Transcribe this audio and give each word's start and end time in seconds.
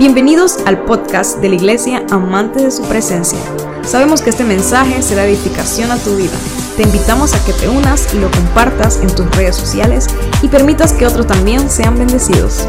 Bienvenidos 0.00 0.56
al 0.64 0.86
podcast 0.86 1.40
de 1.40 1.50
la 1.50 1.56
Iglesia 1.56 2.06
Amante 2.10 2.62
de 2.62 2.70
su 2.70 2.82
Presencia. 2.84 3.38
Sabemos 3.84 4.22
que 4.22 4.30
este 4.30 4.44
mensaje 4.44 5.02
será 5.02 5.26
edificación 5.26 5.90
a 5.90 5.98
tu 5.98 6.16
vida. 6.16 6.32
Te 6.78 6.84
invitamos 6.84 7.34
a 7.34 7.44
que 7.44 7.52
te 7.52 7.68
unas 7.68 8.14
y 8.14 8.18
lo 8.18 8.30
compartas 8.30 8.96
en 9.02 9.14
tus 9.14 9.30
redes 9.36 9.56
sociales 9.56 10.06
y 10.40 10.48
permitas 10.48 10.94
que 10.94 11.06
otros 11.06 11.26
también 11.26 11.68
sean 11.68 11.98
bendecidos. 11.98 12.66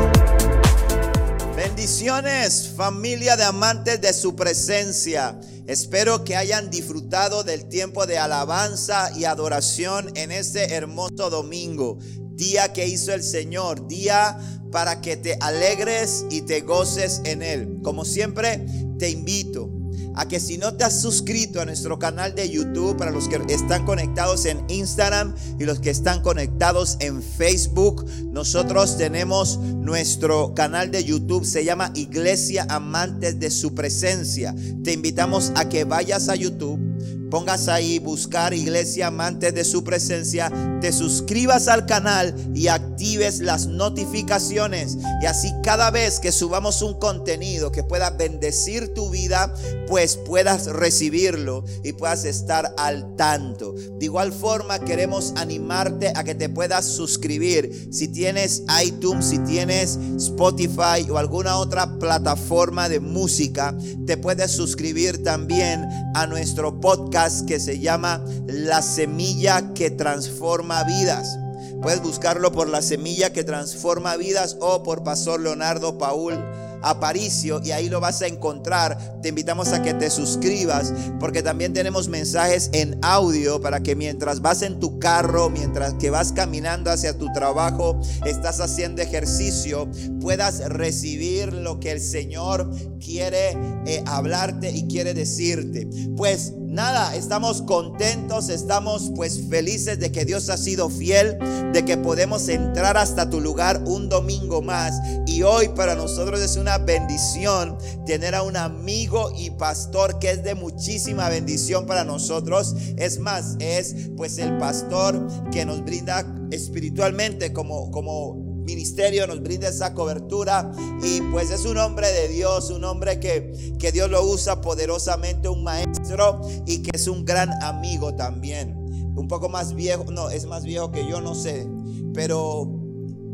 Bendiciones, 1.56 2.74
familia 2.76 3.38
de 3.38 3.46
amantes 3.46 4.02
de 4.02 4.12
su 4.12 4.36
presencia. 4.36 5.40
Espero 5.68 6.26
que 6.26 6.36
hayan 6.36 6.70
disfrutado 6.70 7.46
del 7.46 7.70
tiempo 7.70 8.06
de 8.08 8.18
alabanza 8.18 9.10
y 9.16 9.24
adoración 9.24 10.12
en 10.16 10.34
este 10.34 10.74
hermoso 10.74 11.30
domingo, 11.30 11.98
día 12.42 12.74
que 12.74 12.88
hizo 12.88 13.14
el 13.14 13.22
Señor, 13.22 13.88
día 13.88 14.36
para 14.72 15.00
que 15.00 15.16
te 15.16 15.38
alegres 15.42 16.26
y 16.32 16.42
te 16.42 16.62
goces 16.62 17.22
en 17.24 17.44
Él. 17.44 17.78
Como 17.84 18.04
siempre, 18.04 18.66
te 18.98 19.12
invito 19.12 19.70
a 20.16 20.28
que 20.28 20.40
si 20.40 20.58
no 20.58 20.74
te 20.74 20.84
has 20.84 21.00
suscrito 21.00 21.62
a 21.62 21.66
nuestro 21.66 22.00
canal 22.00 22.34
de 22.34 22.50
YouTube, 22.50 22.98
para 22.98 23.12
los 23.12 23.28
que 23.28 23.40
están 23.54 23.86
conectados 23.86 24.46
en 24.46 24.66
Instagram 24.70 25.36
y 25.60 25.66
los 25.66 25.80
que 25.80 25.92
están 25.92 26.22
conectados 26.22 26.98
en 27.00 27.22
Facebook, 27.22 28.10
nosotros 28.32 28.98
tenemos 28.98 29.60
nuestro 29.60 30.56
canal 30.56 30.90
de 30.90 31.04
YouTube, 31.04 31.46
se 31.46 31.64
llama 31.64 31.92
Iglesia 31.94 32.66
Amantes 32.70 33.40
de 33.40 33.52
su 33.52 33.76
Presencia. 33.76 34.56
Te 34.84 34.94
invitamos 34.94 35.52
a 35.56 35.70
que 35.70 35.84
vayas 35.84 36.28
a 36.28 36.36
YouTube 36.36 36.91
pongas 37.32 37.70
ahí 37.70 37.98
buscar 37.98 38.54
iglesia 38.54 39.08
amantes 39.08 39.56
de 39.56 39.64
su 39.64 39.84
presencia, 39.84 40.52
te 40.82 40.92
suscribas 40.92 41.70
al 41.70 41.86
canal 41.86 42.36
y 42.54 42.68
actives 42.68 43.40
las 43.40 43.68
notificaciones. 43.68 44.98
Y 45.22 45.26
así 45.26 45.52
cada 45.64 45.90
vez 45.90 46.20
que 46.20 46.32
subamos 46.32 46.82
un 46.82 47.00
contenido 47.00 47.72
que 47.72 47.84
pueda 47.84 48.12
bendecir 48.12 48.94
tu 48.94 49.10
vida, 49.10 49.54
pues 49.88 50.18
puedas 50.18 50.68
recibirlo 50.68 51.64
y 51.84 51.94
puedas 51.94 52.26
estar 52.26 52.76
al 52.78 53.16
tanto. 53.16 53.74
De 53.74 54.06
igual 54.06 54.34
forma 54.34 54.80
queremos 54.80 55.34
animarte 55.38 56.12
a 56.16 56.24
que 56.24 56.36
te 56.36 56.50
puedas 56.50 56.86
suscribir. 56.86 57.90
Si 57.92 58.10
tienes 58.10 58.64
iTunes, 58.84 59.26
si 59.26 59.40
tienes 59.40 59.98
Spotify 60.18 61.10
o 61.10 61.18
alguna 61.18 61.58
otra 61.58 61.98
plataforma 61.98 62.90
de 62.90 63.00
música, 63.00 63.76
te 64.06 64.18
puedes 64.18 64.52
suscribir 64.52 65.24
también 65.24 65.88
a 66.14 66.28
nuestro 66.28 66.82
podcast 66.82 67.21
que 67.48 67.60
se 67.60 67.80
llama 67.80 68.24
La 68.48 68.82
Semilla 68.82 69.74
que 69.76 69.92
Transforma 69.92 70.84
Vidas. 70.84 71.38
Puedes 71.82 72.02
buscarlo 72.02 72.52
por 72.52 72.68
La 72.68 72.82
Semilla 72.82 73.32
que 73.32 73.44
Transforma 73.44 74.16
Vidas 74.16 74.58
o 74.60 74.82
por 74.82 75.04
Pastor 75.04 75.40
Leonardo 75.40 75.98
Paul 75.98 76.44
Aparicio 76.84 77.62
y 77.64 77.72
ahí 77.72 77.90
lo 77.90 78.00
vas 78.00 78.22
a 78.22 78.28
encontrar. 78.28 79.20
Te 79.22 79.30
invitamos 79.30 79.70
a 79.70 79.82
que 79.82 79.94
te 79.94 80.10
suscribas 80.10 80.94
porque 81.20 81.44
también 81.44 81.74
tenemos 81.74 82.08
mensajes 82.08 82.70
en 82.74 82.98
audio 83.04 83.62
para 83.62 83.82
que 83.82 83.96
mientras 83.96 84.42
vas 84.42 84.64
en 84.64 84.80
tu 84.80 85.00
carro, 85.00 85.50
mientras 85.50 85.94
que 85.96 86.10
vas 86.10 86.32
caminando 86.32 86.90
hacia 86.90 87.18
tu 87.18 87.32
trabajo, 87.34 88.00
estás 88.26 88.60
haciendo 88.60 89.02
ejercicio, 89.02 89.88
puedas 90.20 90.68
recibir 90.70 91.54
lo 91.54 91.80
que 91.80 91.92
el 91.92 92.00
Señor 92.00 92.70
quiere 93.00 93.58
eh, 93.86 94.04
hablarte 94.08 94.72
y 94.72 94.88
quiere 94.88 95.14
decirte. 95.14 95.88
Pues 96.18 96.54
nada, 96.72 97.16
estamos 97.16 97.62
contentos, 97.62 98.48
estamos 98.50 99.12
pues 99.16 99.42
felices 99.50 100.00
de 100.00 100.12
que 100.12 100.24
Dios 100.24 100.50
ha 100.50 100.58
sido 100.58 100.90
fiel, 100.90 101.38
de 101.74 101.84
que 101.84 101.98
podemos 101.98 102.48
entrar 102.48 102.96
hasta 102.96 103.30
tu 103.30 103.42
lugar 103.42 103.84
un 103.86 104.08
domingo 104.08 104.62
más. 104.62 104.96
Y 105.28 105.44
hoy 105.44 105.68
para 105.70 105.96
nosotros 105.96 106.40
es 106.40 106.56
una 106.56 106.78
bendición 106.78 107.78
tener 108.06 108.36
a 108.36 108.44
un 108.44 108.56
amigo 108.56 109.32
y 109.38 109.50
pastor 109.52 110.18
que 110.20 110.32
es 110.32 110.44
de 110.44 110.56
muchísima 110.56 111.28
bendición 111.28 111.86
para 111.86 112.06
nosotros. 112.06 112.76
Es 112.96 113.20
más, 113.20 113.58
es 113.60 113.94
pues 114.16 114.38
el 114.38 114.58
pastor 114.58 115.28
que 115.52 115.66
nos 115.66 115.84
brinda 115.84 116.26
espiritualmente 116.52 117.52
como, 117.52 117.92
como 117.92 118.51
ministerio 118.64 119.28
nos 119.28 119.42
brinda 119.42 119.68
esa 119.68 119.94
cobertura 119.94 120.72
y 121.04 121.22
pues 121.32 121.52
es 121.52 121.66
un 121.66 121.78
hombre 121.78 122.12
de 122.12 122.28
Dios, 122.28 122.70
un 122.70 122.84
hombre 122.84 123.20
que, 123.20 123.76
que 123.80 123.92
Dios 123.92 124.10
lo 124.10 124.24
usa 124.24 124.62
poderosamente, 124.62 125.50
un 125.50 125.64
maestro 125.64 126.42
y 126.66 126.82
que 126.82 126.92
es 126.94 127.08
un 127.08 127.26
gran 127.26 127.52
amigo 127.64 128.16
también. 128.16 128.76
Un 129.16 129.28
poco 129.28 129.50
más 129.50 129.74
viejo, 129.74 130.06
no, 130.12 130.30
es 130.30 130.46
más 130.46 130.64
viejo 130.64 130.92
que 130.92 131.08
yo, 131.08 131.22
no 131.22 131.36
sé, 131.36 131.68
pero 132.14 132.82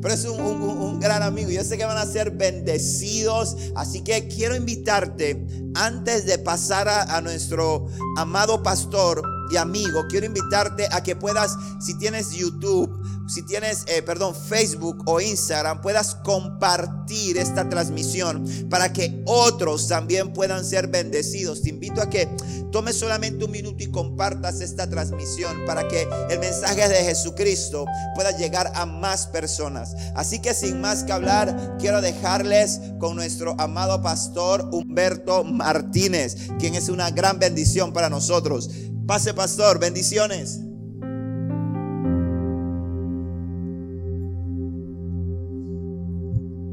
pero 0.02 0.14
es 0.14 0.26
un, 0.26 1.00
gran 1.00 1.24
amigo. 1.24 1.50
Yo 1.50 1.64
sé 1.64 1.78
que 1.78 1.86
van 1.86 1.98
a 1.98 2.06
ser 2.06 2.32
bendecidos. 2.32 3.58
Así 3.76 4.02
que 4.02 4.28
quiero 4.28 4.56
invitarte, 4.56 5.46
antes 5.74 6.26
de 6.26 6.38
pasar 6.38 6.88
a 6.88 7.20
nuestro 7.22 7.88
amado 8.16 8.62
pastor 8.62 9.24
y 9.50 9.58
amigo, 9.58 10.06
quiero 10.08 10.26
invitarte 10.26 10.88
a 10.92 11.02
que 11.02 11.16
puedas, 11.16 11.56
si 11.80 11.98
tienes 11.98 12.32
YouTube, 12.32 12.90
si 13.28 13.44
tienes, 13.44 13.84
eh, 13.88 14.02
perdón, 14.02 14.34
Facebook 14.34 15.04
o 15.06 15.20
Instagram, 15.20 15.82
puedas 15.82 16.16
compartir 16.16 17.38
esta 17.38 17.68
transmisión 17.70 18.46
para 18.70 18.94
que 18.94 19.22
otros 19.26 19.88
también 19.88 20.32
puedan 20.34 20.64
ser 20.64 20.88
bendecidos. 20.88 21.62
Te 21.62 21.70
invito 21.70 22.02
a 22.02 22.10
que 22.10 22.28
tomes 22.72 22.96
solamente 22.98 23.44
un 23.44 23.52
minuto 23.52 23.84
y 23.84 23.92
compartas 23.92 24.62
esta 24.62 24.90
transmisión 24.90 25.66
para 25.66 25.88
que 25.88 26.08
el 26.30 26.40
mensaje 26.40 26.88
de 26.88 27.04
Jesucristo 27.04 27.86
pueda 28.16 28.32
llegar 28.32 28.72
a 28.76 28.86
más 28.86 29.28
personas. 29.28 29.96
Así 30.16 30.40
que 30.40 30.54
sin 30.54 30.80
más 30.80 31.04
que 31.04 31.12
hablar, 31.12 31.76
quiero 31.80 32.02
dejarles 32.02 32.80
con 33.00 33.16
nuestro 33.16 33.56
amado 33.60 34.02
pastor 34.02 34.70
Humberto 34.72 35.44
Martínez, 35.44 36.36
quien 36.60 36.76
es 36.76 36.88
una 36.90 37.12
gran 37.12 37.40
bendición 37.40 37.92
para 37.92 38.10
nosotros. 38.10 38.70
Pase, 39.08 39.34
pastor, 39.34 39.80
bendiciones. 39.80 40.60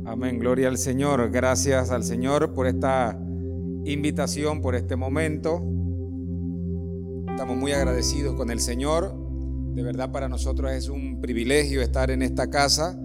Amén, 0.05 0.41
gloria 0.41 0.67
al 0.67 0.77
Señor. 0.77 1.31
Gracias 1.31 1.93
al 1.93 2.03
Señor 2.03 2.53
por 2.53 2.67
esta 2.67 3.17
invitación, 3.85 4.61
por 4.61 4.75
este 4.75 4.97
momento. 4.97 5.63
Estamos 7.29 7.57
muy 7.57 7.71
agradecidos 7.71 8.35
con 8.35 8.51
el 8.51 8.59
Señor. 8.59 9.15
De 9.77 9.85
verdad 9.85 10.11
para 10.11 10.29
nosotros 10.29 10.73
es 10.73 10.89
un 10.89 11.21
privilegio 11.21 11.83
estar 11.83 12.11
en 12.11 12.23
esta 12.23 12.51
casa 12.51 12.99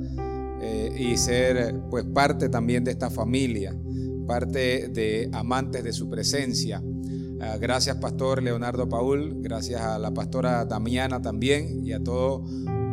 eh, 0.60 0.92
y 0.98 1.18
ser 1.18 1.76
pues 1.92 2.04
parte 2.04 2.50
también 2.50 2.84
de 2.84 2.90
esta 2.90 3.12
familia, 3.12 3.78
parte 4.26 4.88
de 4.88 5.30
amantes 5.34 5.84
de 5.84 5.94
su 5.94 6.10
presencia. 6.10 6.82
Ah, 7.42 7.58
gracias 7.58 7.96
Pastor 7.98 8.44
Leonardo 8.44 8.90
Paul, 8.90 9.36
gracias 9.42 9.82
a 9.82 9.98
la 9.98 10.12
pastora 10.12 10.66
Damiana 10.66 11.22
también 11.22 11.86
y 11.86 11.94
a 11.94 12.04
todos 12.04 12.42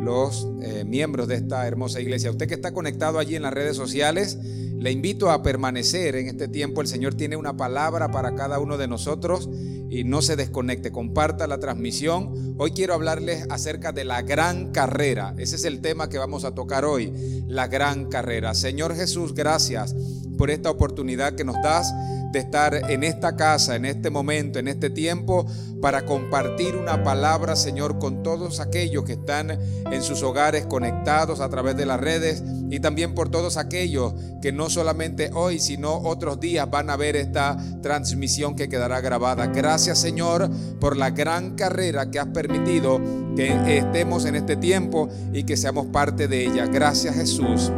los 0.01 0.47
eh, 0.61 0.85
miembros 0.85 1.27
de 1.27 1.35
esta 1.35 1.67
hermosa 1.67 1.99
iglesia. 1.99 2.31
Usted 2.31 2.47
que 2.47 2.53
está 2.53 2.71
conectado 2.71 3.19
allí 3.19 3.35
en 3.35 3.41
las 3.41 3.53
redes 3.53 3.75
sociales, 3.75 4.37
le 4.77 4.91
invito 4.91 5.31
a 5.31 5.43
permanecer 5.43 6.15
en 6.15 6.27
este 6.27 6.47
tiempo. 6.47 6.79
El 6.79 6.87
Señor 6.87 7.15
tiene 7.15 7.35
una 7.35 7.57
palabra 7.57 8.09
para 8.09 8.35
cada 8.35 8.59
uno 8.59 8.77
de 8.77 8.87
nosotros 8.87 9.49
y 9.89 10.05
no 10.05 10.21
se 10.21 10.37
desconecte. 10.37 10.91
Comparta 10.91 11.45
la 11.47 11.59
transmisión. 11.59 12.55
Hoy 12.57 12.71
quiero 12.71 12.93
hablarles 12.93 13.47
acerca 13.49 13.91
de 13.91 14.05
la 14.05 14.21
gran 14.21 14.71
carrera. 14.71 15.33
Ese 15.37 15.57
es 15.57 15.65
el 15.65 15.81
tema 15.81 16.07
que 16.07 16.19
vamos 16.19 16.45
a 16.45 16.53
tocar 16.53 16.85
hoy, 16.85 17.11
la 17.47 17.67
gran 17.67 18.05
carrera. 18.05 18.53
Señor 18.53 18.95
Jesús, 18.95 19.33
gracias 19.33 19.93
por 20.37 20.51
esta 20.51 20.69
oportunidad 20.69 21.33
que 21.33 21.43
nos 21.43 21.55
das 21.63 21.91
de 22.31 22.39
estar 22.39 22.73
en 22.89 23.03
esta 23.03 23.35
casa, 23.35 23.75
en 23.75 23.85
este 23.85 24.09
momento, 24.09 24.59
en 24.59 24.67
este 24.67 24.89
tiempo, 24.89 25.45
para 25.81 26.05
compartir 26.05 26.75
una 26.75 27.03
palabra, 27.03 27.55
Señor, 27.55 27.99
con 27.99 28.23
todos 28.23 28.59
aquellos 28.59 29.03
que 29.03 29.13
están 29.13 29.51
en 29.51 30.01
sus 30.01 30.23
hogares 30.23 30.65
conectados 30.65 31.39
a 31.39 31.49
través 31.49 31.77
de 31.77 31.85
las 31.85 31.99
redes 31.99 32.43
y 32.69 32.79
también 32.79 33.15
por 33.15 33.29
todos 33.29 33.57
aquellos 33.57 34.13
que 34.41 34.51
no 34.51 34.69
solamente 34.69 35.29
hoy, 35.33 35.59
sino 35.59 35.97
otros 35.97 36.39
días 36.39 36.69
van 36.69 36.89
a 36.89 36.97
ver 36.97 37.15
esta 37.15 37.57
transmisión 37.81 38.55
que 38.55 38.69
quedará 38.69 39.01
grabada. 39.01 39.47
Gracias, 39.47 39.99
Señor, 39.99 40.49
por 40.79 40.97
la 40.97 41.11
gran 41.11 41.55
carrera 41.55 42.09
que 42.11 42.19
has 42.19 42.27
permitido 42.27 42.99
que 43.35 43.77
estemos 43.77 44.25
en 44.25 44.35
este 44.35 44.55
tiempo 44.55 45.09
y 45.31 45.43
que 45.43 45.57
seamos 45.57 45.87
parte 45.87 46.27
de 46.27 46.45
ella. 46.45 46.65
Gracias, 46.65 47.15
Jesús. 47.15 47.71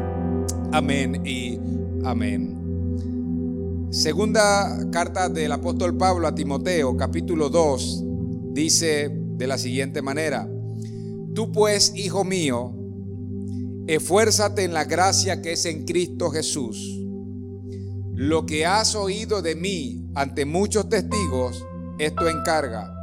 Amén 0.72 1.26
y 1.26 1.60
amén. 2.04 2.59
Segunda 3.92 4.78
carta 4.92 5.30
del 5.30 5.52
apóstol 5.52 5.98
Pablo 5.98 6.28
a 6.28 6.36
Timoteo, 6.36 6.96
capítulo 6.96 7.50
2, 7.50 8.04
dice 8.52 9.10
de 9.12 9.48
la 9.48 9.58
siguiente 9.58 10.04
manera, 10.04 10.48
Tú 11.34 11.52
pues, 11.52 11.94
hijo 11.96 12.24
mío, 12.24 12.72
esfuérzate 13.88 14.64
en 14.64 14.76
la 14.76 14.86
gracia 14.86 15.42
que 15.42 15.54
es 15.54 15.66
en 15.66 15.86
Cristo 15.86 16.30
Jesús. 16.30 17.00
Lo 18.14 18.46
que 18.46 18.68
has 18.68 18.94
oído 18.94 19.42
de 19.42 19.56
mí 19.56 20.08
ante 20.14 20.46
muchos 20.46 20.88
testigos, 20.88 21.66
esto 21.98 22.30
encarga 22.30 22.94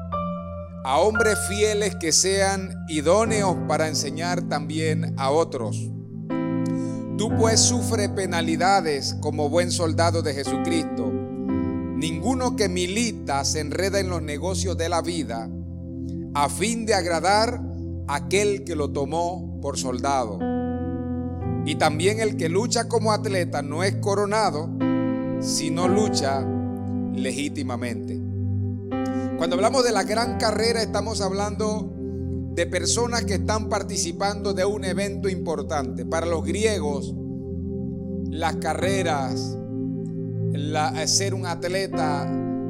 a 0.84 1.00
hombres 1.00 1.36
fieles 1.48 1.96
que 1.96 2.12
sean 2.12 2.72
idóneos 2.86 3.56
para 3.66 3.88
enseñar 3.88 4.42
también 4.48 5.14
a 5.18 5.32
otros. 5.32 5.95
Tú 7.16 7.30
pues 7.38 7.60
sufre 7.60 8.10
penalidades 8.10 9.16
como 9.20 9.48
buen 9.48 9.70
soldado 9.70 10.20
de 10.20 10.34
Jesucristo. 10.34 11.10
Ninguno 11.10 12.56
que 12.56 12.68
milita 12.68 13.42
se 13.46 13.60
enreda 13.60 14.00
en 14.00 14.10
los 14.10 14.20
negocios 14.20 14.76
de 14.76 14.90
la 14.90 15.00
vida 15.00 15.48
a 16.34 16.50
fin 16.50 16.84
de 16.84 16.92
agradar 16.92 17.58
a 18.06 18.16
aquel 18.16 18.64
que 18.64 18.76
lo 18.76 18.90
tomó 18.90 19.58
por 19.62 19.78
soldado. 19.78 20.38
Y 21.64 21.76
también 21.76 22.20
el 22.20 22.36
que 22.36 22.50
lucha 22.50 22.86
como 22.86 23.12
atleta 23.12 23.62
no 23.62 23.82
es 23.82 23.96
coronado, 23.96 24.68
sino 25.40 25.88
lucha 25.88 26.46
legítimamente. 27.14 28.20
Cuando 29.38 29.56
hablamos 29.56 29.84
de 29.84 29.92
la 29.92 30.04
gran 30.04 30.36
carrera 30.36 30.82
estamos 30.82 31.22
hablando 31.22 31.95
de 32.56 32.66
personas 32.66 33.26
que 33.26 33.34
están 33.34 33.68
participando 33.68 34.54
de 34.54 34.64
un 34.64 34.82
evento 34.86 35.28
importante. 35.28 36.06
Para 36.06 36.24
los 36.24 36.42
griegos, 36.42 37.14
las 38.30 38.56
carreras, 38.56 39.58
ser 41.04 41.34
un 41.34 41.44
atleta, 41.44 42.26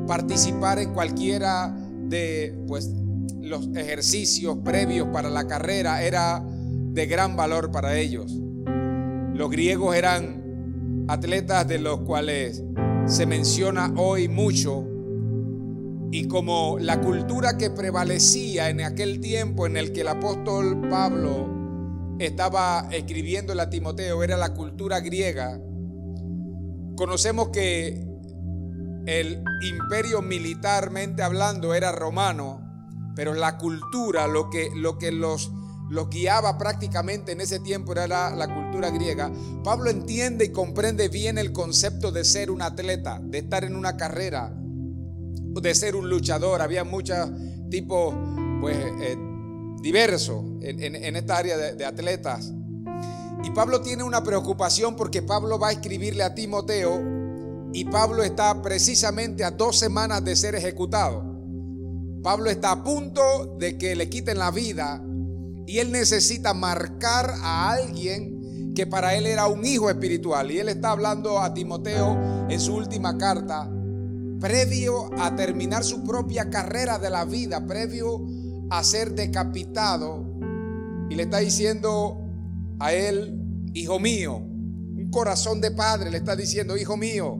participar 0.09 0.81
en 0.81 0.93
cualquiera 0.93 1.73
de 2.03 2.59
pues, 2.67 2.91
los 3.41 3.69
ejercicios 3.77 4.59
previos 4.65 5.07
para 5.13 5.31
la 5.31 5.47
carrera 5.47 6.03
era 6.03 6.45
de 6.45 7.07
gran 7.07 7.37
valor 7.37 7.71
para 7.71 7.97
ellos. 7.97 8.37
Los 9.35 9.51
griegos 9.53 9.95
eran 9.95 11.05
atletas 11.07 11.69
de 11.69 11.79
los 11.79 12.01
cuales 12.01 12.65
se 13.07 13.25
menciona 13.25 13.93
hoy 13.97 14.27
mucho 14.27 14.85
y 16.11 16.29
como 16.29 16.79
la 16.79 17.01
cultura 17.01 17.59
que 17.59 17.71
prevalecía 17.71 18.71
en 18.71 18.81
aquel 18.81 19.21
tiempo 19.21 19.67
en 19.67 19.77
el 19.77 19.93
que 19.93 20.03
el 20.03 20.09
apóstol 20.09 20.89
Pablo 20.89 21.49
estaba 22.19 22.89
escribiendo 22.91 23.61
a 23.61 23.69
Timoteo 23.69 24.23
era 24.23 24.37
la 24.37 24.55
cultura 24.55 25.01
griega, 25.01 25.61
conocemos 26.97 27.49
que 27.49 28.07
el 29.07 29.43
imperio 29.63 30.23
militarmente 30.23 31.23
hablando 31.23 31.75
era 31.75 31.93
romano, 31.93 32.63
pero 33.15 33.35
la 33.35 33.57
cultura, 33.57 34.27
lo 34.27 34.51
que, 34.51 34.69
lo 34.75 34.99
que 34.99 35.13
los, 35.13 35.53
los 35.91 36.11
guiaba 36.11 36.59
prácticamente 36.59 37.33
en 37.33 37.41
ese 37.41 37.61
tiempo 37.61 37.93
era 37.93 38.09
la, 38.09 38.35
la 38.35 38.53
cultura 38.53 38.91
griega. 38.91 39.31
Pablo 39.63 39.91
entiende 39.91 40.47
y 40.47 40.53
comprende 40.53 41.09
bien 41.09 41.39
el 41.39 41.53
concepto 41.53 42.11
de 42.11 42.25
ser 42.25 42.51
un 42.51 42.63
atleta, 42.63 43.21
de 43.23 43.39
estar 43.39 43.65
en 43.65 43.77
una 43.77 43.97
carrera, 43.97 44.53
de 45.41 45.75
ser 45.75 45.97
un 45.97 46.09
luchador. 46.09 46.63
Había 46.63 46.85
muchos 46.85 47.31
tipos, 47.71 48.15
pues, 48.61 48.77
eh, 48.77 49.17
diversos 49.81 50.45
en, 50.63 51.17
esta 51.17 51.39
área 51.39 51.57
de, 51.57 51.75
de 51.75 51.85
atletas. 51.85 52.53
Y 53.45 53.51
Pablo 53.51 53.81
tiene 53.81 54.03
una 54.03 54.25
preocupación 54.25 54.97
porque 54.97 55.23
Pablo 55.23 55.59
va 55.59 55.69
a 55.69 55.73
escribirle 55.73 56.23
a 56.23 56.35
Timoteo 56.35 57.01
y 57.73 57.85
Pablo 57.85 58.23
está 58.23 58.63
precisamente 58.63 59.45
a 59.45 59.51
dos 59.51 59.79
semanas 59.79 60.25
de 60.25 60.35
ser 60.35 60.55
ejecutado. 60.55 61.23
Pablo 62.23 62.51
está 62.51 62.73
a 62.73 62.83
punto 62.83 63.57
de 63.59 63.79
que 63.79 63.95
le 63.95 64.09
quiten 64.09 64.39
la 64.39 64.51
vida 64.51 65.01
y 65.67 65.79
él 65.79 65.93
necesita 65.93 66.55
marcar 66.55 67.35
a 67.43 67.71
alguien 67.71 68.73
que 68.75 68.87
para 68.87 69.15
él 69.15 69.27
era 69.27 69.47
un 69.47 69.65
hijo 69.65 69.91
espiritual. 69.91 70.51
Y 70.51 70.59
él 70.59 70.69
está 70.69 70.91
hablando 70.91 71.41
a 71.41 71.53
Timoteo 71.53 72.47
en 72.49 72.61
su 72.61 72.75
última 72.75 73.19
carta, 73.19 73.69
previo 74.41 75.11
a 75.19 75.35
terminar 75.37 75.85
su 75.85 76.05
propia 76.05 76.51
carrera 76.51 76.99
de 76.99 77.11
la 77.11 77.25
vida, 77.25 77.67
previo 77.67 78.25
a 78.71 78.83
ser 78.85 79.15
decapitado. 79.15 80.25
Y 81.11 81.15
le 81.15 81.25
está 81.25 81.39
diciendo 81.39 82.21
a 82.79 82.93
él, 82.93 83.71
hijo 83.75 83.99
mío, 83.99 84.37
un 84.37 85.11
corazón 85.11 85.61
de 85.61 85.71
padre 85.71 86.11
le 86.11 86.19
está 86.19 86.37
diciendo, 86.37 86.77
hijo 86.77 86.97
mío, 86.97 87.39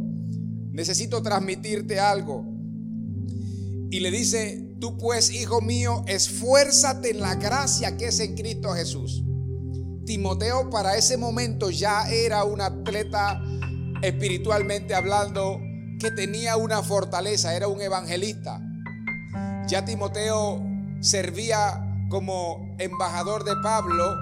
necesito 0.73 1.23
transmitirte 1.23 1.99
algo. 1.99 2.45
Y 3.91 4.01
le 4.01 4.11
dice, 4.11 4.67
Tú 4.81 4.99
pues, 4.99 5.31
hijo 5.33 5.63
mío, 5.63 6.05
esfuérzate 6.07 7.11
en 7.11 7.21
la 7.21 7.37
gracia 7.37 7.97
que 7.97 8.09
es 8.09 8.21
en 8.21 8.35
Cristo 8.35 8.75
Jesús. 8.75 9.25
Timoteo 10.05 10.69
para 10.69 10.97
ese 10.97 11.17
momento 11.17 11.71
ya 11.71 12.09
era 12.11 12.45
un 12.45 12.61
atleta 12.61 13.43
espiritualmente 14.03 14.95
hablando 14.95 15.61
que 15.99 16.11
tenía 16.11 16.57
una 16.57 16.83
fortaleza, 16.83 17.55
era 17.55 17.69
un 17.69 17.81
evangelista. 17.81 18.61
Ya 19.67 19.85
Timoteo 19.85 20.63
servía 21.01 21.83
como 22.09 22.77
embajador 22.79 23.45
de 23.45 23.55
Pablo 23.63 24.15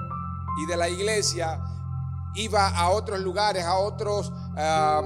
y 0.62 0.66
de 0.66 0.76
la 0.76 0.88
iglesia, 0.88 1.60
iba 2.34 2.68
a 2.68 2.90
otros 2.90 3.20
lugares, 3.20 3.64
a 3.64 3.76
otros 3.76 4.32
ah, 4.56 5.02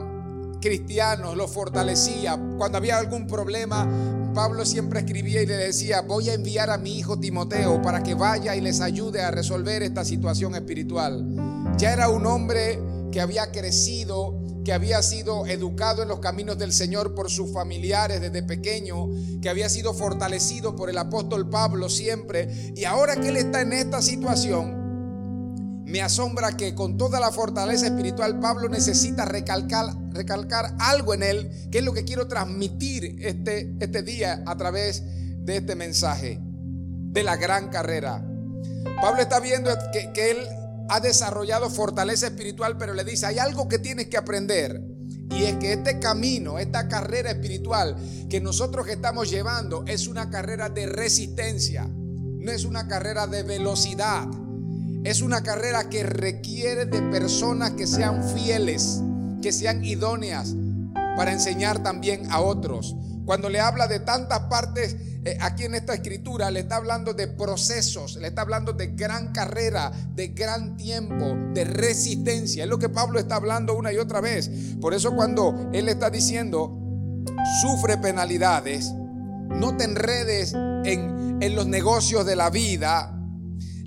cristianos, 0.60 1.36
los 1.36 1.52
fortalecía. 1.52 2.38
Cuando 2.56 2.78
había 2.78 2.98
algún 2.98 3.26
problema, 3.26 3.88
Pablo 4.34 4.64
siempre 4.64 5.00
escribía 5.00 5.42
y 5.42 5.46
le 5.46 5.56
decía, 5.56 6.02
voy 6.02 6.30
a 6.30 6.34
enviar 6.34 6.70
a 6.70 6.78
mi 6.78 6.98
hijo 6.98 7.18
Timoteo 7.18 7.82
para 7.82 8.02
que 8.02 8.14
vaya 8.14 8.54
y 8.54 8.60
les 8.60 8.80
ayude 8.80 9.22
a 9.22 9.30
resolver 9.30 9.82
esta 9.82 10.04
situación 10.04 10.54
espiritual. 10.54 11.24
Ya 11.76 11.92
era 11.92 12.08
un 12.08 12.26
hombre 12.26 12.80
que 13.10 13.20
había 13.20 13.50
crecido, 13.50 14.38
que 14.68 14.74
había 14.74 15.00
sido 15.00 15.46
educado 15.46 16.02
en 16.02 16.08
los 16.08 16.18
caminos 16.18 16.58
del 16.58 16.74
Señor 16.74 17.14
por 17.14 17.30
sus 17.30 17.50
familiares 17.54 18.20
desde 18.20 18.42
pequeño, 18.42 19.08
que 19.40 19.48
había 19.48 19.66
sido 19.70 19.94
fortalecido 19.94 20.76
por 20.76 20.90
el 20.90 20.98
apóstol 20.98 21.48
Pablo 21.48 21.88
siempre. 21.88 22.74
Y 22.76 22.84
ahora 22.84 23.16
que 23.16 23.28
él 23.28 23.38
está 23.38 23.62
en 23.62 23.72
esta 23.72 24.02
situación, 24.02 25.84
me 25.86 26.02
asombra 26.02 26.54
que 26.54 26.74
con 26.74 26.98
toda 26.98 27.18
la 27.18 27.32
fortaleza 27.32 27.86
espiritual 27.86 28.40
Pablo 28.40 28.68
necesita 28.68 29.24
recalcar, 29.24 30.74
algo 30.80 31.14
en 31.14 31.22
él, 31.22 31.50
que 31.70 31.78
es 31.78 31.84
lo 31.84 31.94
que 31.94 32.04
quiero 32.04 32.28
transmitir 32.28 33.16
este, 33.22 33.74
este 33.80 34.02
día 34.02 34.42
a 34.44 34.54
través 34.58 35.02
de 35.46 35.56
este 35.56 35.76
mensaje, 35.76 36.40
de 36.42 37.22
la 37.22 37.36
gran 37.36 37.70
carrera. 37.70 38.22
Pablo 39.00 39.22
está 39.22 39.40
viendo 39.40 39.70
que 40.14 40.30
él 40.30 40.36
ha 40.88 41.00
desarrollado 41.00 41.70
fortaleza 41.70 42.28
espiritual, 42.28 42.76
pero 42.78 42.94
le 42.94 43.04
dice, 43.04 43.26
hay 43.26 43.38
algo 43.38 43.68
que 43.68 43.78
tienes 43.78 44.08
que 44.08 44.16
aprender. 44.16 44.82
Y 45.30 45.44
es 45.44 45.56
que 45.56 45.74
este 45.74 45.98
camino, 45.98 46.58
esta 46.58 46.88
carrera 46.88 47.30
espiritual 47.30 47.96
que 48.28 48.40
nosotros 48.40 48.88
estamos 48.88 49.30
llevando 49.30 49.84
es 49.86 50.08
una 50.08 50.30
carrera 50.30 50.68
de 50.68 50.86
resistencia, 50.86 51.86
no 51.86 52.50
es 52.50 52.64
una 52.64 52.88
carrera 52.88 53.26
de 53.26 53.42
velocidad. 53.42 54.26
Es 55.04 55.22
una 55.22 55.42
carrera 55.42 55.88
que 55.88 56.02
requiere 56.02 56.84
de 56.84 57.00
personas 57.02 57.72
que 57.72 57.86
sean 57.86 58.22
fieles, 58.34 59.00
que 59.40 59.52
sean 59.52 59.84
idóneas 59.84 60.54
para 61.16 61.32
enseñar 61.32 61.82
también 61.82 62.30
a 62.32 62.40
otros. 62.40 62.96
Cuando 63.24 63.48
le 63.48 63.60
habla 63.60 63.86
de 63.86 64.00
tantas 64.00 64.40
partes 64.50 64.96
aquí 65.40 65.64
en 65.64 65.74
esta 65.74 65.94
escritura, 65.94 66.50
le 66.50 66.60
está 66.60 66.76
hablando 66.76 67.12
de 67.12 67.28
procesos, 67.28 68.16
le 68.16 68.28
está 68.28 68.42
hablando 68.42 68.72
de 68.72 68.88
gran 68.88 69.32
carrera, 69.32 69.92
de 70.14 70.28
gran 70.28 70.76
tiempo, 70.76 71.36
de 71.52 71.64
resistencia. 71.64 72.64
Es 72.64 72.70
lo 72.70 72.78
que 72.78 72.88
Pablo 72.88 73.18
está 73.18 73.36
hablando 73.36 73.74
una 73.74 73.92
y 73.92 73.98
otra 73.98 74.20
vez. 74.20 74.50
Por 74.80 74.94
eso 74.94 75.14
cuando 75.14 75.70
él 75.72 75.88
está 75.88 76.08
diciendo, 76.10 76.78
sufre 77.60 77.98
penalidades, 77.98 78.92
no 79.48 79.76
te 79.76 79.84
enredes 79.84 80.54
en, 80.54 81.38
en 81.40 81.54
los 81.56 81.66
negocios 81.66 82.24
de 82.24 82.36
la 82.36 82.50
vida, 82.50 83.18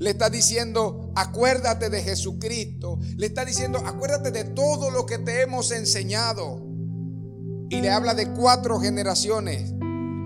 le 0.01 0.09
está 0.09 0.31
diciendo, 0.31 1.11
acuérdate 1.15 1.91
de 1.91 2.01
Jesucristo. 2.01 2.97
Le 3.17 3.27
está 3.27 3.45
diciendo, 3.45 3.83
acuérdate 3.85 4.31
de 4.31 4.45
todo 4.45 4.89
lo 4.89 5.05
que 5.05 5.19
te 5.19 5.43
hemos 5.43 5.71
enseñado. 5.71 6.59
Y 7.69 7.81
le 7.81 7.91
habla 7.91 8.15
de 8.15 8.31
cuatro 8.31 8.79
generaciones. 8.79 9.75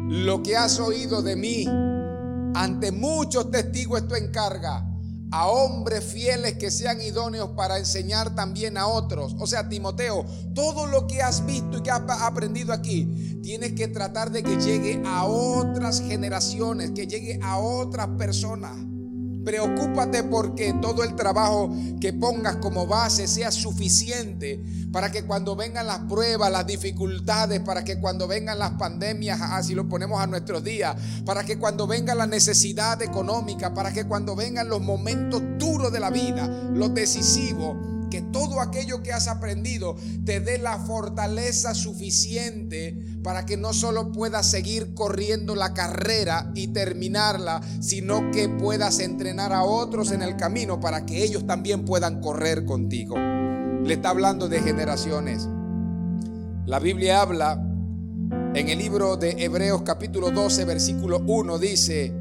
Lo 0.07 0.43
que 0.43 0.55
has 0.55 0.79
oído 0.79 1.23
de 1.23 1.35
mí, 1.35 1.65
ante 2.55 2.91
muchos 2.91 3.49
testigos 3.49 4.01
esto 4.01 4.15
encarga 4.15 4.85
a 5.31 5.47
hombres 5.47 6.03
fieles 6.05 6.53
que 6.53 6.69
sean 6.69 7.01
idóneos 7.01 7.49
para 7.57 7.79
enseñar 7.79 8.35
también 8.35 8.77
a 8.77 8.87
otros. 8.87 9.35
O 9.39 9.47
sea, 9.47 9.67
Timoteo, 9.67 10.23
todo 10.53 10.85
lo 10.85 11.07
que 11.07 11.23
has 11.23 11.45
visto 11.45 11.79
y 11.79 11.81
que 11.81 11.89
has 11.89 12.03
aprendido 12.21 12.71
aquí, 12.71 13.39
tienes 13.41 13.73
que 13.73 13.87
tratar 13.87 14.31
de 14.31 14.43
que 14.43 14.57
llegue 14.57 15.01
a 15.05 15.25
otras 15.25 16.01
generaciones, 16.01 16.91
que 16.91 17.07
llegue 17.07 17.39
a 17.41 17.57
otras 17.57 18.07
personas. 18.17 18.77
Preocúpate 19.45 20.23
porque 20.23 20.73
todo 20.81 21.03
el 21.03 21.15
trabajo 21.15 21.71
que 22.01 22.13
pongas 22.13 22.55
como 22.57 22.87
base 22.87 23.27
sea 23.27 23.51
suficiente 23.51 24.59
para 24.91 25.11
que 25.11 25.23
cuando 25.23 25.55
vengan 25.55 25.87
las 25.87 25.99
pruebas, 25.99 26.51
las 26.51 26.65
dificultades, 26.65 27.59
para 27.59 27.83
que 27.83 27.99
cuando 27.99 28.27
vengan 28.27 28.57
las 28.57 28.71
pandemias, 28.71 29.39
así 29.41 29.75
lo 29.75 29.87
ponemos 29.87 30.21
a 30.21 30.25
nuestros 30.25 30.63
días, 30.63 30.95
para 31.25 31.43
que 31.43 31.59
cuando 31.59 31.85
venga 31.85 32.15
la 32.15 32.25
necesidad 32.25 33.01
económica, 33.01 33.73
para 33.73 33.93
que 33.93 34.05
cuando 34.05 34.35
vengan 34.35 34.67
los 34.67 34.81
momentos 34.81 35.41
duros 35.59 35.91
de 35.91 35.99
la 35.99 36.09
vida, 36.09 36.47
los 36.47 36.93
decisivos, 36.93 37.94
que 38.15 38.21
todo 38.21 38.61
aquello 38.61 39.03
que 39.03 39.11
has 39.11 39.27
aprendido 39.27 39.97
te 40.23 40.39
dé 40.39 40.57
la 40.57 40.79
fortaleza 40.79 41.75
suficiente 41.75 42.97
para 43.21 43.45
que 43.45 43.57
no 43.57 43.73
solo 43.73 44.13
puedas 44.13 44.49
seguir 44.49 44.93
corriendo 44.93 45.53
la 45.53 45.73
carrera 45.73 46.49
y 46.55 46.67
terminarla, 46.67 47.59
sino 47.81 48.31
que 48.31 48.47
puedas 48.47 48.99
entrenar 48.99 49.51
a 49.51 49.63
otros 49.63 50.13
en 50.13 50.21
el 50.21 50.37
camino 50.37 50.79
para 50.79 51.05
que 51.05 51.25
ellos 51.25 51.45
también 51.45 51.83
puedan 51.83 52.21
correr 52.21 52.63
contigo. 52.63 53.17
le 53.17 53.93
está 53.93 54.11
hablando 54.11 54.47
de 54.47 54.61
generaciones. 54.61 55.45
La 56.65 56.79
Biblia 56.79 57.21
habla 57.21 57.61
en 58.53 58.69
el 58.69 58.79
libro 58.79 59.17
de 59.17 59.43
Hebreos 59.43 59.81
capítulo 59.81 60.31
12, 60.31 60.63
versículo 60.63 61.21
1, 61.27 61.59
dice, 61.59 62.13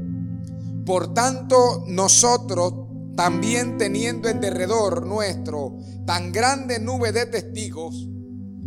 por 0.85 1.13
tanto 1.13 1.85
nosotros 1.87 2.84
también 3.15 3.77
teniendo 3.77 4.29
en 4.29 4.41
derredor 4.41 5.05
nuestro 5.05 5.77
tan 6.05 6.31
grande 6.31 6.79
nube 6.79 7.11
de 7.11 7.25
testigos, 7.25 8.07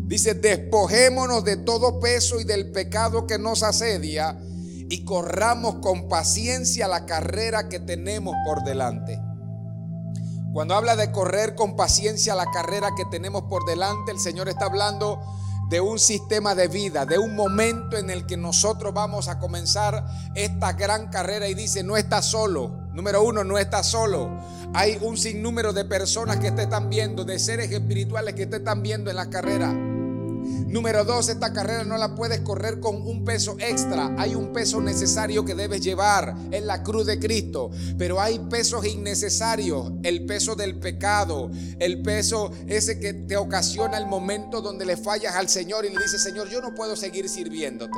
dice, 0.06 0.34
despojémonos 0.34 1.44
de 1.44 1.58
todo 1.58 2.00
peso 2.00 2.40
y 2.40 2.44
del 2.44 2.72
pecado 2.72 3.26
que 3.26 3.38
nos 3.38 3.62
asedia 3.62 4.38
y 4.90 5.04
corramos 5.04 5.76
con 5.76 6.08
paciencia 6.08 6.88
la 6.88 7.04
carrera 7.04 7.68
que 7.68 7.78
tenemos 7.78 8.34
por 8.46 8.64
delante. 8.64 9.20
Cuando 10.52 10.74
habla 10.74 10.96
de 10.96 11.12
correr 11.12 11.54
con 11.54 11.76
paciencia 11.76 12.34
la 12.34 12.46
carrera 12.46 12.90
que 12.96 13.04
tenemos 13.04 13.42
por 13.44 13.66
delante, 13.66 14.12
el 14.12 14.18
Señor 14.18 14.48
está 14.48 14.64
hablando 14.64 15.20
de 15.68 15.82
un 15.82 15.98
sistema 15.98 16.54
de 16.54 16.68
vida, 16.68 17.04
de 17.04 17.18
un 17.18 17.36
momento 17.36 17.98
en 17.98 18.08
el 18.08 18.24
que 18.24 18.38
nosotros 18.38 18.94
vamos 18.94 19.28
a 19.28 19.38
comenzar 19.38 20.06
esta 20.34 20.72
gran 20.72 21.08
carrera 21.08 21.48
y 21.48 21.54
dice, 21.54 21.82
no 21.82 21.98
estás 21.98 22.24
solo. 22.24 22.87
Número 22.98 23.22
uno, 23.22 23.44
no 23.44 23.58
estás 23.58 23.86
solo. 23.86 24.28
Hay 24.74 24.98
un 25.02 25.16
sinnúmero 25.16 25.72
de 25.72 25.84
personas 25.84 26.38
que 26.38 26.50
te 26.50 26.62
están 26.62 26.90
viendo, 26.90 27.24
de 27.24 27.38
seres 27.38 27.70
espirituales 27.70 28.34
que 28.34 28.46
te 28.46 28.56
están 28.56 28.82
viendo 28.82 29.08
en 29.08 29.14
la 29.14 29.30
carrera. 29.30 29.72
Número 29.72 31.04
dos, 31.04 31.28
esta 31.28 31.52
carrera 31.52 31.84
no 31.84 31.96
la 31.96 32.16
puedes 32.16 32.40
correr 32.40 32.80
con 32.80 32.96
un 32.96 33.24
peso 33.24 33.54
extra. 33.60 34.12
Hay 34.18 34.34
un 34.34 34.52
peso 34.52 34.80
necesario 34.80 35.44
que 35.44 35.54
debes 35.54 35.80
llevar 35.80 36.34
en 36.50 36.66
la 36.66 36.82
cruz 36.82 37.06
de 37.06 37.20
Cristo. 37.20 37.70
Pero 37.96 38.20
hay 38.20 38.40
pesos 38.40 38.84
innecesarios. 38.84 39.92
El 40.02 40.26
peso 40.26 40.56
del 40.56 40.80
pecado. 40.80 41.52
El 41.78 42.02
peso 42.02 42.50
ese 42.66 42.98
que 42.98 43.12
te 43.14 43.36
ocasiona 43.36 43.96
el 43.96 44.08
momento 44.08 44.60
donde 44.60 44.84
le 44.84 44.96
fallas 44.96 45.36
al 45.36 45.48
Señor 45.48 45.84
y 45.84 45.90
le 45.90 46.02
dices, 46.02 46.20
Señor, 46.20 46.48
yo 46.48 46.60
no 46.60 46.74
puedo 46.74 46.96
seguir 46.96 47.28
sirviéndote. 47.28 47.96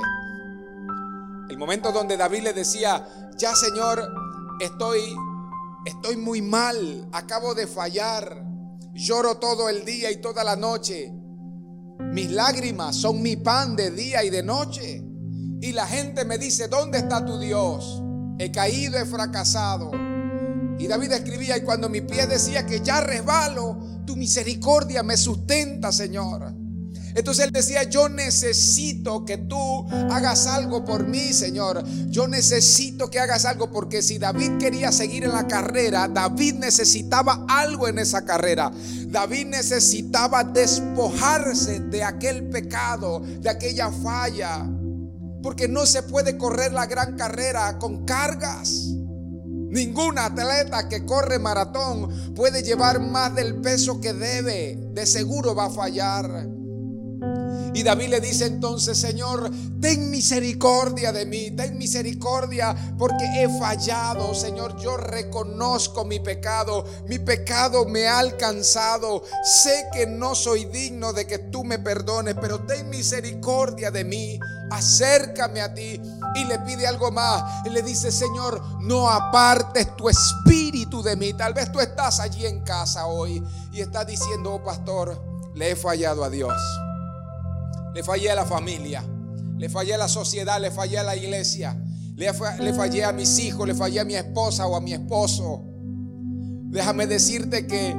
El 1.49 1.57
momento 1.57 1.91
donde 1.91 2.19
David 2.19 2.43
le 2.43 2.53
decía, 2.53 3.07
ya 3.39 3.57
Señor, 3.57 4.07
estoy, 4.61 5.01
estoy 5.85 6.17
muy 6.17 6.43
mal. 6.43 7.09
Acabo 7.13 7.55
de 7.55 7.67
fallar. 7.67 8.47
Lloro 8.95 9.39
todo 9.39 9.69
el 9.69 9.85
día 9.85 10.11
y 10.11 10.21
toda 10.21 10.45
la 10.45 10.57
noche. 10.57 11.13
Mis 12.13 12.31
lágrimas 12.31 12.97
son 12.97 13.23
mi 13.23 13.37
pan 13.37 13.77
de 13.77 13.91
día 13.91 14.25
y 14.25 14.31
de 14.31 14.43
noche. 14.43 15.05
Y 15.61 15.73
la 15.73 15.87
gente 15.87 16.25
me 16.25 16.39
dice, 16.39 16.69
¿dónde 16.69 16.99
está 16.99 17.25
tu 17.25 17.39
Dios? 17.39 18.03
He 18.39 18.51
caído, 18.51 18.99
he 18.99 19.05
fracasado. 19.05 19.91
Y 20.79 20.87
David 20.87 21.13
escribía, 21.13 21.59
y 21.59 21.61
cuando 21.61 21.91
mi 21.91 22.01
pie 22.01 22.27
decía 22.27 22.65
que 22.65 22.81
ya 22.81 23.03
resbalo, 23.03 23.79
tu 24.07 24.17
misericordia 24.17 25.03
me 25.03 25.17
sustenta, 25.17 25.93
Señor. 25.93 26.55
Entonces 27.15 27.47
él 27.47 27.53
decía, 27.53 27.83
yo 27.85 28.09
necesito 28.09 29.25
que 29.25 29.37
tú 29.37 29.87
hagas 30.11 30.47
algo 30.47 30.85
por 30.85 31.07
mí, 31.07 31.33
Señor. 31.33 31.85
Yo 32.09 32.29
necesito 32.29 33.11
que 33.11 33.19
hagas 33.19 33.45
algo 33.45 33.71
porque 33.71 34.03
si 34.03 34.19
David 34.19 34.59
quería 34.59 34.93
seguir 34.93 35.25
en 35.25 35.33
la 35.33 35.47
carrera, 35.47 36.09
David 36.09 36.55
necesitaba 36.55 37.45
algo 37.49 37.89
en 37.89 37.99
esa 37.99 38.25
carrera. 38.25 38.71
David 39.07 39.47
necesitaba 39.47 40.45
despojarse 40.45 41.81
de 41.81 42.05
aquel 42.05 42.49
pecado, 42.49 43.21
de 43.21 43.51
aquella 43.51 43.91
falla. 43.91 44.69
Porque 45.43 45.69
no 45.69 45.87
se 45.87 46.03
puede 46.03 46.37
correr 46.37 46.73
la 46.73 46.87
gran 46.87 47.17
carrera 47.17 47.79
con 47.79 48.05
cargas. 48.05 48.89
Ningún 49.71 50.19
atleta 50.19 50.89
que 50.89 51.07
corre 51.07 51.39
maratón 51.39 52.35
puede 52.35 52.63
llevar 52.63 53.01
más 53.01 53.35
del 53.35 53.61
peso 53.61 54.01
que 54.01 54.13
debe. 54.13 54.77
De 54.93 55.07
seguro 55.07 55.55
va 55.55 55.67
a 55.67 55.71
fallar. 55.71 56.60
Y 57.73 57.83
David 57.83 58.09
le 58.09 58.21
dice 58.21 58.47
entonces, 58.47 58.99
Señor, 58.99 59.51
ten 59.81 60.11
misericordia 60.11 61.13
de 61.13 61.25
mí, 61.25 61.53
ten 61.53 61.79
misericordia 61.79 62.95
porque 62.99 63.25
he 63.37 63.59
fallado, 63.59 64.35
Señor, 64.35 64.77
yo 64.79 64.97
reconozco 64.97 66.05
mi 66.05 66.19
pecado, 66.19 66.85
mi 67.07 67.19
pecado 67.19 67.85
me 67.85 68.09
ha 68.09 68.19
alcanzado, 68.19 69.23
sé 69.45 69.87
que 69.93 70.07
no 70.07 70.35
soy 70.35 70.65
digno 70.67 71.13
de 71.13 71.27
que 71.27 71.39
tú 71.39 71.63
me 71.63 71.79
perdones, 71.79 72.35
pero 72.41 72.61
ten 72.67 72.91
misericordia 72.91 73.91
de 73.91 74.05
mí, 74.05 74.39
acércame 74.71 75.61
a 75.61 75.73
ti. 75.73 76.01
Y 76.35 76.45
le 76.45 76.61
pide 76.61 76.87
algo 76.87 77.11
más, 77.11 77.67
y 77.67 77.71
le 77.71 77.83
dice, 77.83 78.13
Señor, 78.13 78.63
no 78.83 79.11
apartes 79.11 79.97
tu 79.97 80.09
espíritu 80.09 81.03
de 81.03 81.17
mí. 81.17 81.33
Tal 81.35 81.55
vez 81.55 81.73
tú 81.73 81.81
estás 81.81 82.21
allí 82.21 82.47
en 82.47 82.61
casa 82.61 83.07
hoy 83.07 83.43
y 83.73 83.81
estás 83.81 84.07
diciendo, 84.07 84.55
oh 84.55 84.63
pastor, 84.63 85.21
le 85.55 85.73
he 85.73 85.77
fallado 85.77 86.23
a 86.23 86.31
Dios. 86.31 86.53
Le 87.95 88.03
fallé 88.03 88.31
a 88.31 88.35
la 88.35 88.45
familia, 88.45 89.05
le 89.59 89.69
fallé 89.69 89.95
a 89.95 89.99
la 89.99 90.09
sociedad, 90.09 90.61
le 90.61 90.71
fallé 90.71 90.99
a 90.99 91.03
la 91.03 91.17
iglesia, 91.17 91.77
le, 92.17 92.33
fallé 92.75 93.05
a 93.05 93.13
mis 93.13 93.39
hijos, 93.39 93.67
le 93.67 93.75
fallé 93.75 94.01
a 94.01 94.05
mi 94.05 94.15
esposa 94.15 94.67
o 94.67 94.77
a 94.77 94.81
mi 94.81 94.93
esposo. 94.93 95.65
Déjame 96.71 97.07
decirte 97.07 97.67
que 97.67 97.97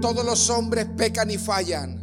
todos 0.00 0.24
los 0.24 0.50
hombres 0.50 0.86
pecan 0.96 1.30
y 1.30 1.38
fallan. 1.38 2.02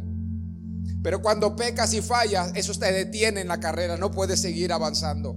Pero 1.02 1.22
cuando 1.22 1.56
pecas 1.56 1.94
y 1.94 2.02
fallas, 2.02 2.52
eso 2.54 2.72
te 2.78 2.92
detiene 2.92 3.40
en 3.40 3.48
la 3.48 3.58
carrera, 3.58 3.96
no 3.96 4.10
puedes 4.10 4.40
seguir 4.40 4.72
avanzando. 4.72 5.36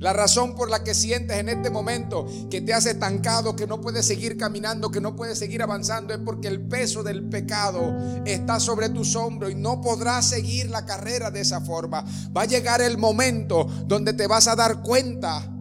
La 0.00 0.14
razón 0.14 0.54
por 0.54 0.70
la 0.70 0.82
que 0.82 0.94
sientes 0.94 1.36
en 1.36 1.50
este 1.50 1.68
momento 1.68 2.26
que 2.50 2.62
te 2.62 2.72
has 2.72 2.86
estancado, 2.86 3.54
que 3.54 3.66
no 3.66 3.82
puedes 3.82 4.06
seguir 4.06 4.38
caminando, 4.38 4.90
que 4.90 5.00
no 5.00 5.14
puedes 5.14 5.38
seguir 5.38 5.62
avanzando, 5.62 6.14
es 6.14 6.20
porque 6.24 6.48
el 6.48 6.66
peso 6.66 7.02
del 7.02 7.28
pecado 7.28 7.94
está 8.24 8.58
sobre 8.60 8.88
tus 8.88 9.14
hombros 9.14 9.52
y 9.52 9.56
no 9.56 9.82
podrás 9.82 10.24
seguir 10.24 10.70
la 10.70 10.86
carrera 10.86 11.30
de 11.30 11.40
esa 11.40 11.60
forma. 11.60 12.02
Va 12.34 12.42
a 12.42 12.46
llegar 12.46 12.80
el 12.80 12.96
momento 12.96 13.66
donde 13.84 14.14
te 14.14 14.26
vas 14.26 14.48
a 14.48 14.56
dar 14.56 14.80
cuenta 14.82 15.54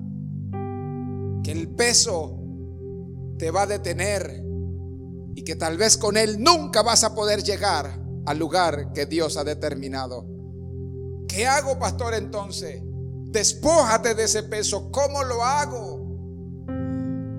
que 1.43 1.51
el 1.51 1.67
peso 1.75 2.39
te 3.37 3.51
va 3.51 3.63
a 3.63 3.67
detener 3.67 4.41
y 5.35 5.43
que 5.43 5.57
tal 5.57 5.77
vez 5.77 5.97
con 5.97 6.15
él 6.15 6.41
nunca 6.41 6.81
vas 6.81 7.03
a 7.03 7.13
poder 7.13 7.43
llegar 7.43 8.01
al 8.25 8.37
lugar 8.39 8.93
que 8.93 9.05
Dios 9.05 9.35
ha 9.35 9.43
determinado. 9.43 10.25
¿Qué 11.27 11.45
hago, 11.45 11.77
pastor, 11.77 12.13
entonces? 12.13 12.81
Despójate 13.31 14.15
de 14.15 14.23
ese 14.23 14.43
peso. 14.43 14.91
¿Cómo 14.91 15.23
lo 15.23 15.43
hago? 15.43 15.99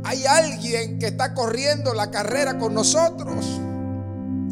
Hay 0.05 0.25
alguien 0.25 0.99
que 0.99 1.07
está 1.09 1.35
corriendo 1.35 1.95
la 1.95 2.11
carrera 2.11 2.59
con 2.59 2.75
nosotros. 2.75 3.45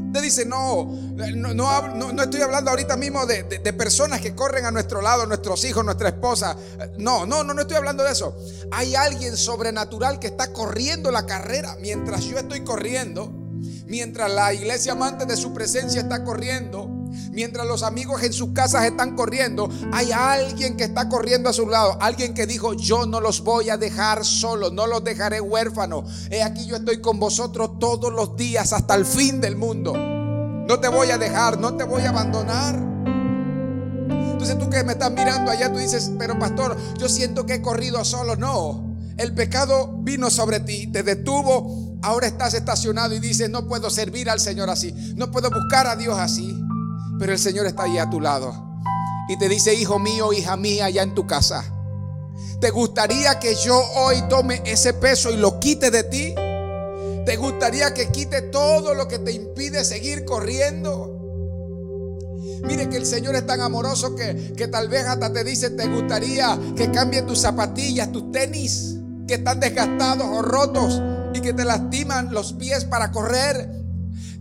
Usted 0.07 0.23
dice, 0.23 0.47
no, 0.47 0.91
no, 1.15 2.23
estoy 2.23 2.41
hablando 2.41 2.71
ahorita 2.71 2.97
mismo 2.97 3.27
de, 3.27 3.43
de, 3.43 3.73
personas 3.73 4.21
que 4.21 4.35
corren 4.35 4.65
a 4.65 4.71
nuestro 4.71 5.03
lado, 5.03 5.27
nuestros 5.27 5.65
hijos, 5.65 5.85
nuestra 5.85 6.09
esposa. 6.09 6.57
No, 6.99 7.27
no, 7.27 7.45
no, 7.45 7.55
no 7.55 7.61
estoy 7.61 7.77
hablando 7.77 8.03
de 8.03 8.13
eso. 8.13 8.37
Hay 8.73 8.95
alguien 8.95 9.37
sobrenatural 9.37 10.19
que 10.19 10.29
está 10.29 10.53
corriendo 10.53 11.11
la 11.11 11.27
carrera 11.27 11.77
mientras 11.81 12.25
yo 12.25 12.39
estoy 12.39 12.65
corriendo, 12.65 13.31
mientras 13.87 14.31
la 14.31 14.53
iglesia 14.55 14.93
amante 14.93 15.27
de 15.27 15.37
su 15.37 15.53
presencia 15.53 16.01
está 16.01 16.25
corriendo. 16.25 16.98
Mientras 17.39 17.69
los 17.69 17.85
amigos 17.85 18.25
en 18.25 18.33
sus 18.33 18.51
casas 18.51 18.85
están 18.85 19.15
corriendo, 19.15 19.71
hay 19.93 20.11
alguien 20.11 20.77
que 20.77 20.83
está 20.83 21.09
corriendo 21.09 21.49
a 21.49 21.53
su 21.53 21.69
lado. 21.69 21.97
Alguien 22.01 22.35
que 22.35 22.49
dijo, 22.49 22.75
yo 22.75 23.07
no 23.07 23.21
los 23.21 23.45
voy 23.45 23.71
a 23.71 23.77
dejar 23.77 24.25
solos, 24.25 24.73
no 24.73 24.89
los 24.89 25.05
dejaré 25.05 25.41
huérfanos. 25.41 26.27
He 26.33 26.43
aquí 26.43 26.67
yo 26.67 26.75
estoy 26.75 27.01
con 27.01 27.21
vosotros 27.21 27.79
todos 27.79 28.13
los 28.13 28.35
días 28.35 28.73
hasta 28.73 28.97
el 28.97 29.07
fin 29.07 29.41
del 29.41 29.55
mundo. 29.55 29.95
No 29.95 30.81
te 30.81 30.89
voy 30.89 31.13
a 31.13 31.17
dejar, 31.17 31.61
no 31.61 31.77
te 31.77 31.85
voy 31.85 32.03
a 32.03 32.09
abandonar. 32.09 32.75
Entonces 34.11 34.59
tú 34.59 34.69
que 34.69 34.83
me 34.83 34.95
estás 34.95 35.13
mirando 35.13 35.53
allá, 35.53 35.73
tú 35.73 35.79
dices, 35.79 36.11
pero 36.19 36.37
pastor, 36.41 36.77
yo 36.99 37.09
siento 37.09 37.47
que 37.47 37.55
he 37.55 37.63
corrido 37.63 38.05
solo. 38.05 38.35
No, 38.35 38.97
el 39.17 39.33
pecado 39.33 39.97
vino 40.01 40.29
sobre 40.29 40.59
ti, 40.59 40.89
te 40.89 41.05
detuvo, 41.05 42.01
ahora 42.03 42.27
estás 42.27 42.55
estacionado 42.55 43.15
y 43.15 43.21
dices, 43.21 43.49
no 43.49 43.69
puedo 43.69 43.91
servir 43.91 44.29
al 44.29 44.41
Señor 44.41 44.71
así, 44.71 44.93
no 45.15 45.31
puedo 45.31 45.51
buscar 45.51 45.87
a 45.87 45.95
Dios 45.95 46.19
así. 46.19 46.58
Pero 47.19 47.33
el 47.33 47.39
Señor 47.39 47.67
está 47.67 47.85
ahí 47.85 47.99
a 47.99 48.09
tu 48.09 48.21
lado. 48.21 48.83
Y 49.29 49.39
te 49.39 49.49
dice, 49.49 49.75
hijo 49.75 49.99
mío, 49.99 50.33
hija 50.33 50.57
mía, 50.57 50.87
allá 50.87 51.03
en 51.03 51.15
tu 51.15 51.27
casa. 51.27 51.65
¿Te 52.61 52.71
gustaría 52.71 53.39
que 53.39 53.55
yo 53.55 53.79
hoy 53.97 54.23
tome 54.29 54.63
ese 54.65 54.95
peso 54.95 55.31
y 55.31 55.37
lo 55.37 55.61
quite 55.61 55.91
de 55.91 56.05
ti? 56.05 56.35
¿Te 57.27 57.37
gustaría 57.37 57.93
que 57.93 58.09
quite 58.09 58.43
todo 58.43 58.95
lo 58.95 59.07
que 59.07 59.19
te 59.19 59.33
impide 59.33 59.85
seguir 59.85 60.25
corriendo? 60.25 61.15
Mire 62.65 62.89
que 62.89 62.97
el 62.97 63.07
Señor 63.07 63.37
es 63.37 63.47
tan 63.47 63.61
amoroso 63.61 64.15
que, 64.17 64.55
que 64.57 64.67
tal 64.69 64.89
vez 64.89 65.05
hasta 65.05 65.33
te 65.33 65.45
dice, 65.45 65.71
te 65.71 65.87
gustaría 65.87 66.59
que 66.75 66.91
cambie 66.91 67.23
tus 67.23 67.41
zapatillas, 67.41 68.11
tus 68.11 68.33
tenis, 68.33 68.97
que 69.27 69.35
están 69.35 69.61
desgastados 69.61 70.27
o 70.27 70.43
rotos 70.43 71.01
y 71.35 71.41
que 71.41 71.53
te 71.53 71.65
lastiman 71.65 72.33
los 72.33 72.55
pies 72.55 72.85
para 72.85 73.13
correr. 73.13 73.71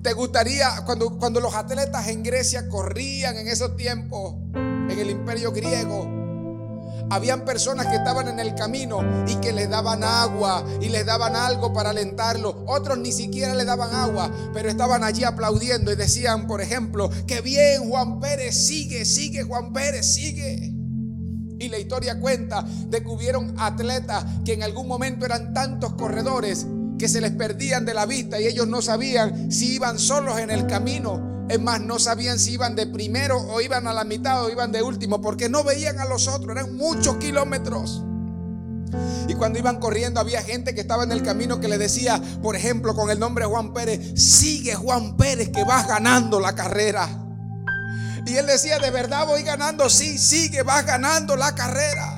¿Te 0.07 0.13
gustaría, 0.13 0.69
cuando, 0.85 1.19
cuando 1.19 1.41
los 1.41 1.53
atletas 1.53 2.07
en 2.07 2.23
Grecia 2.23 2.69
corrían 2.69 3.35
en 3.35 3.49
esos 3.49 3.75
tiempos, 3.75 4.35
en 4.53 4.97
el 4.97 5.09
imperio 5.09 5.51
griego, 5.51 6.07
Habían 7.09 7.43
personas 7.43 7.87
que 7.87 7.95
estaban 7.95 8.27
en 8.29 8.39
el 8.39 8.55
camino 8.55 8.99
y 9.27 9.35
que 9.35 9.51
les 9.53 9.69
daban 9.69 10.03
agua 10.03 10.65
y 10.81 10.89
les 10.89 11.05
daban 11.05 11.35
algo 11.35 11.73
para 11.73 11.89
alentarlo. 11.91 12.63
Otros 12.67 12.97
ni 12.97 13.13
siquiera 13.13 13.53
le 13.53 13.63
daban 13.63 13.93
agua, 13.93 14.31
pero 14.53 14.69
estaban 14.69 15.03
allí 15.03 15.23
aplaudiendo 15.25 15.91
y 15.91 15.95
decían, 15.95 16.47
por 16.47 16.61
ejemplo, 16.61 17.09
que 17.25 17.39
bien 17.39 17.89
Juan 17.89 18.19
Pérez 18.19 18.55
sigue, 18.55 19.05
sigue 19.05 19.43
Juan 19.43 19.71
Pérez, 19.71 20.05
sigue. 20.05 20.73
Y 21.59 21.69
la 21.69 21.79
historia 21.79 22.19
cuenta 22.19 22.61
de 22.61 23.01
que 23.01 23.09
hubieron 23.09 23.55
atletas 23.57 24.25
que 24.45 24.53
en 24.53 24.63
algún 24.63 24.87
momento 24.87 25.25
eran 25.25 25.53
tantos 25.53 25.93
corredores 25.93 26.65
que 26.97 27.07
se 27.07 27.21
les 27.21 27.31
perdían 27.31 27.85
de 27.85 27.93
la 27.93 28.05
vista 28.05 28.39
y 28.39 28.47
ellos 28.47 28.67
no 28.67 28.81
sabían 28.81 29.51
si 29.51 29.73
iban 29.75 29.99
solos 29.99 30.39
en 30.39 30.51
el 30.51 30.67
camino. 30.67 31.45
Es 31.49 31.61
más, 31.61 31.79
no 31.79 31.97
sabían 31.97 32.39
si 32.39 32.53
iban 32.53 32.75
de 32.75 32.87
primero 32.87 33.37
o 33.37 33.61
iban 33.61 33.87
a 33.87 33.93
la 33.93 34.03
mitad 34.03 34.43
o 34.43 34.49
iban 34.49 34.71
de 34.71 34.81
último 34.81 35.21
porque 35.21 35.47
no 35.47 35.63
veían 35.63 35.99
a 35.99 36.05
los 36.05 36.27
otros, 36.27 36.51
eran 36.51 36.75
muchos 36.75 37.17
kilómetros. 37.17 38.03
Y 39.27 39.33
cuando 39.35 39.59
iban 39.59 39.79
corriendo 39.79 40.19
había 40.19 40.41
gente 40.41 40.73
que 40.73 40.81
estaba 40.81 41.03
en 41.03 41.11
el 41.11 41.23
camino 41.23 41.59
que 41.59 41.67
le 41.67 41.77
decía, 41.77 42.21
por 42.41 42.55
ejemplo, 42.55 42.95
con 42.95 43.09
el 43.09 43.19
nombre 43.19 43.45
Juan 43.45 43.73
Pérez, 43.73 44.13
sigue 44.15 44.75
Juan 44.75 45.17
Pérez 45.17 45.49
que 45.49 45.63
vas 45.63 45.87
ganando 45.87 46.39
la 46.39 46.55
carrera. 46.55 47.07
Y 48.25 48.35
él 48.35 48.45
decía, 48.45 48.79
de 48.79 48.91
verdad 48.91 49.25
voy 49.25 49.43
ganando, 49.43 49.89
sí, 49.89 50.17
sigue, 50.17 50.63
vas 50.63 50.85
ganando 50.85 51.35
la 51.35 51.55
carrera. 51.55 52.16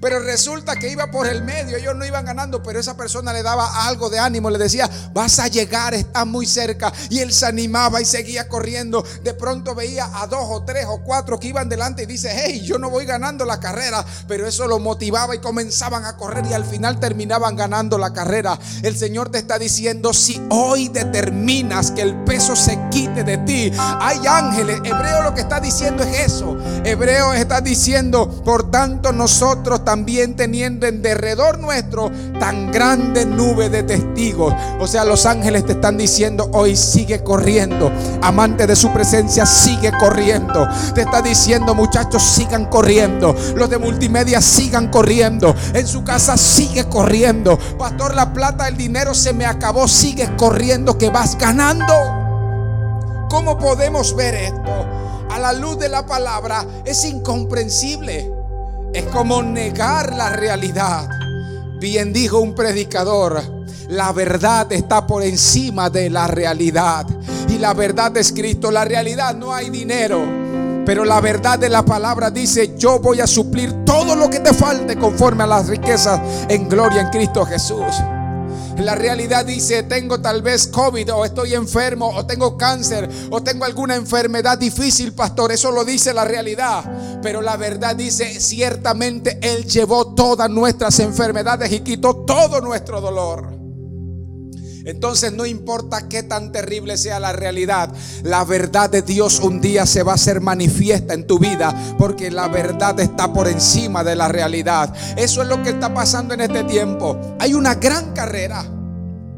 Pero 0.00 0.20
resulta 0.20 0.76
que 0.76 0.90
iba 0.90 1.10
por 1.10 1.26
el 1.26 1.42
medio, 1.42 1.76
ellos 1.76 1.96
no 1.96 2.04
iban 2.04 2.24
ganando, 2.24 2.62
pero 2.62 2.78
esa 2.78 2.96
persona 2.96 3.32
le 3.32 3.42
daba 3.42 3.88
algo 3.88 4.08
de 4.08 4.18
ánimo, 4.18 4.48
le 4.48 4.58
decía, 4.58 4.88
vas 5.12 5.40
a 5.40 5.48
llegar, 5.48 5.92
está 5.94 6.24
muy 6.24 6.46
cerca. 6.46 6.92
Y 7.10 7.18
él 7.18 7.32
se 7.32 7.46
animaba 7.46 8.00
y 8.00 8.04
seguía 8.04 8.48
corriendo. 8.48 9.04
De 9.24 9.34
pronto 9.34 9.74
veía 9.74 10.08
a 10.14 10.28
dos 10.28 10.44
o 10.50 10.62
tres 10.64 10.86
o 10.88 11.02
cuatro 11.02 11.40
que 11.40 11.48
iban 11.48 11.68
delante 11.68 12.04
y 12.04 12.06
dice, 12.06 12.30
hey, 12.32 12.60
yo 12.60 12.78
no 12.78 12.90
voy 12.90 13.06
ganando 13.06 13.44
la 13.44 13.58
carrera, 13.58 14.04
pero 14.28 14.46
eso 14.46 14.68
lo 14.68 14.78
motivaba 14.78 15.34
y 15.34 15.40
comenzaban 15.40 16.04
a 16.04 16.16
correr 16.16 16.46
y 16.46 16.54
al 16.54 16.64
final 16.64 17.00
terminaban 17.00 17.56
ganando 17.56 17.98
la 17.98 18.12
carrera. 18.12 18.56
El 18.82 18.96
Señor 18.96 19.30
te 19.30 19.38
está 19.38 19.58
diciendo, 19.58 20.14
si 20.14 20.40
hoy 20.50 20.88
determinas 20.88 21.90
que 21.90 22.02
el 22.02 22.22
peso 22.22 22.54
se 22.54 22.78
quite 22.90 23.24
de 23.24 23.38
ti, 23.38 23.72
hay 23.76 24.20
ángeles. 24.28 24.80
Hebreo 24.84 25.22
lo 25.22 25.34
que 25.34 25.40
está 25.40 25.58
diciendo 25.58 26.04
es 26.04 26.32
eso. 26.32 26.56
Hebreo 26.84 27.32
está 27.32 27.60
diciendo, 27.60 28.44
por 28.44 28.70
tanto 28.70 29.10
nosotros 29.12 29.84
también 29.88 30.36
teniendo 30.36 30.86
en 30.86 31.00
derredor 31.00 31.60
nuestro 31.60 32.12
tan 32.38 32.70
grande 32.70 33.24
nube 33.24 33.70
de 33.70 33.84
testigos. 33.84 34.52
O 34.78 34.86
sea, 34.86 35.02
los 35.06 35.24
ángeles 35.24 35.64
te 35.64 35.72
están 35.72 35.96
diciendo 35.96 36.50
hoy 36.52 36.76
sigue 36.76 37.24
corriendo. 37.24 37.90
Amante 38.20 38.66
de 38.66 38.76
su 38.76 38.92
presencia, 38.92 39.46
sigue 39.46 39.90
corriendo. 39.98 40.68
Te 40.94 41.00
está 41.00 41.22
diciendo 41.22 41.74
muchachos, 41.74 42.22
sigan 42.22 42.66
corriendo. 42.66 43.34
Los 43.56 43.70
de 43.70 43.78
multimedia, 43.78 44.42
sigan 44.42 44.88
corriendo. 44.88 45.54
En 45.72 45.86
su 45.86 46.04
casa, 46.04 46.36
sigue 46.36 46.84
corriendo. 46.84 47.58
Pastor, 47.78 48.14
la 48.14 48.34
plata, 48.34 48.68
el 48.68 48.76
dinero 48.76 49.14
se 49.14 49.32
me 49.32 49.46
acabó. 49.46 49.88
Sigue 49.88 50.28
corriendo 50.36 50.98
que 50.98 51.08
vas 51.08 51.38
ganando. 51.38 51.94
¿Cómo 53.30 53.58
podemos 53.58 54.14
ver 54.14 54.34
esto? 54.34 54.86
A 55.30 55.38
la 55.38 55.54
luz 55.54 55.78
de 55.78 55.88
la 55.88 56.04
palabra 56.04 56.66
es 56.84 57.06
incomprensible. 57.06 58.37
Es 58.92 59.04
como 59.04 59.42
negar 59.42 60.14
la 60.14 60.30
realidad. 60.30 61.08
Bien 61.78 62.12
dijo 62.12 62.40
un 62.40 62.54
predicador, 62.54 63.42
la 63.88 64.12
verdad 64.12 64.72
está 64.72 65.06
por 65.06 65.22
encima 65.22 65.90
de 65.90 66.10
la 66.10 66.26
realidad. 66.26 67.06
Y 67.48 67.58
la 67.58 67.74
verdad 67.74 68.16
es 68.16 68.32
Cristo. 68.32 68.70
La 68.70 68.84
realidad 68.84 69.34
no 69.34 69.54
hay 69.54 69.70
dinero. 69.70 70.20
Pero 70.84 71.04
la 71.04 71.20
verdad 71.20 71.58
de 71.58 71.68
la 71.68 71.84
palabra 71.84 72.30
dice, 72.30 72.74
yo 72.76 72.98
voy 72.98 73.20
a 73.20 73.26
suplir 73.26 73.84
todo 73.84 74.16
lo 74.16 74.30
que 74.30 74.40
te 74.40 74.54
falte 74.54 74.96
conforme 74.96 75.44
a 75.44 75.46
las 75.46 75.68
riquezas 75.68 76.20
en 76.48 76.68
gloria 76.68 77.02
en 77.02 77.08
Cristo 77.10 77.44
Jesús. 77.44 77.94
La 78.78 78.94
realidad 78.94 79.44
dice, 79.44 79.82
tengo 79.82 80.20
tal 80.20 80.40
vez 80.40 80.68
COVID 80.68 81.12
o 81.12 81.24
estoy 81.24 81.54
enfermo 81.54 82.10
o 82.14 82.24
tengo 82.24 82.56
cáncer 82.56 83.08
o 83.30 83.42
tengo 83.42 83.64
alguna 83.64 83.96
enfermedad 83.96 84.56
difícil, 84.56 85.12
pastor. 85.12 85.50
Eso 85.50 85.72
lo 85.72 85.84
dice 85.84 86.14
la 86.14 86.24
realidad. 86.24 86.84
Pero 87.20 87.42
la 87.42 87.56
verdad 87.56 87.96
dice, 87.96 88.40
ciertamente 88.40 89.38
Él 89.42 89.64
llevó 89.64 90.14
todas 90.14 90.48
nuestras 90.48 90.98
enfermedades 91.00 91.72
y 91.72 91.80
quitó 91.80 92.24
todo 92.24 92.60
nuestro 92.60 93.00
dolor. 93.00 93.57
Entonces 94.88 95.34
no 95.34 95.44
importa 95.44 96.08
qué 96.08 96.22
tan 96.22 96.50
terrible 96.50 96.96
sea 96.96 97.20
la 97.20 97.34
realidad, 97.34 97.92
la 98.22 98.42
verdad 98.44 98.88
de 98.88 99.02
Dios 99.02 99.38
un 99.38 99.60
día 99.60 99.84
se 99.84 100.02
va 100.02 100.12
a 100.12 100.14
hacer 100.14 100.40
manifiesta 100.40 101.12
en 101.12 101.26
tu 101.26 101.38
vida 101.38 101.74
porque 101.98 102.30
la 102.30 102.48
verdad 102.48 102.98
está 102.98 103.30
por 103.30 103.48
encima 103.48 104.02
de 104.02 104.16
la 104.16 104.28
realidad. 104.28 104.94
Eso 105.18 105.42
es 105.42 105.48
lo 105.48 105.62
que 105.62 105.68
está 105.68 105.92
pasando 105.92 106.32
en 106.32 106.40
este 106.40 106.64
tiempo. 106.64 107.18
Hay 107.38 107.52
una 107.52 107.74
gran 107.74 108.14
carrera 108.14 108.64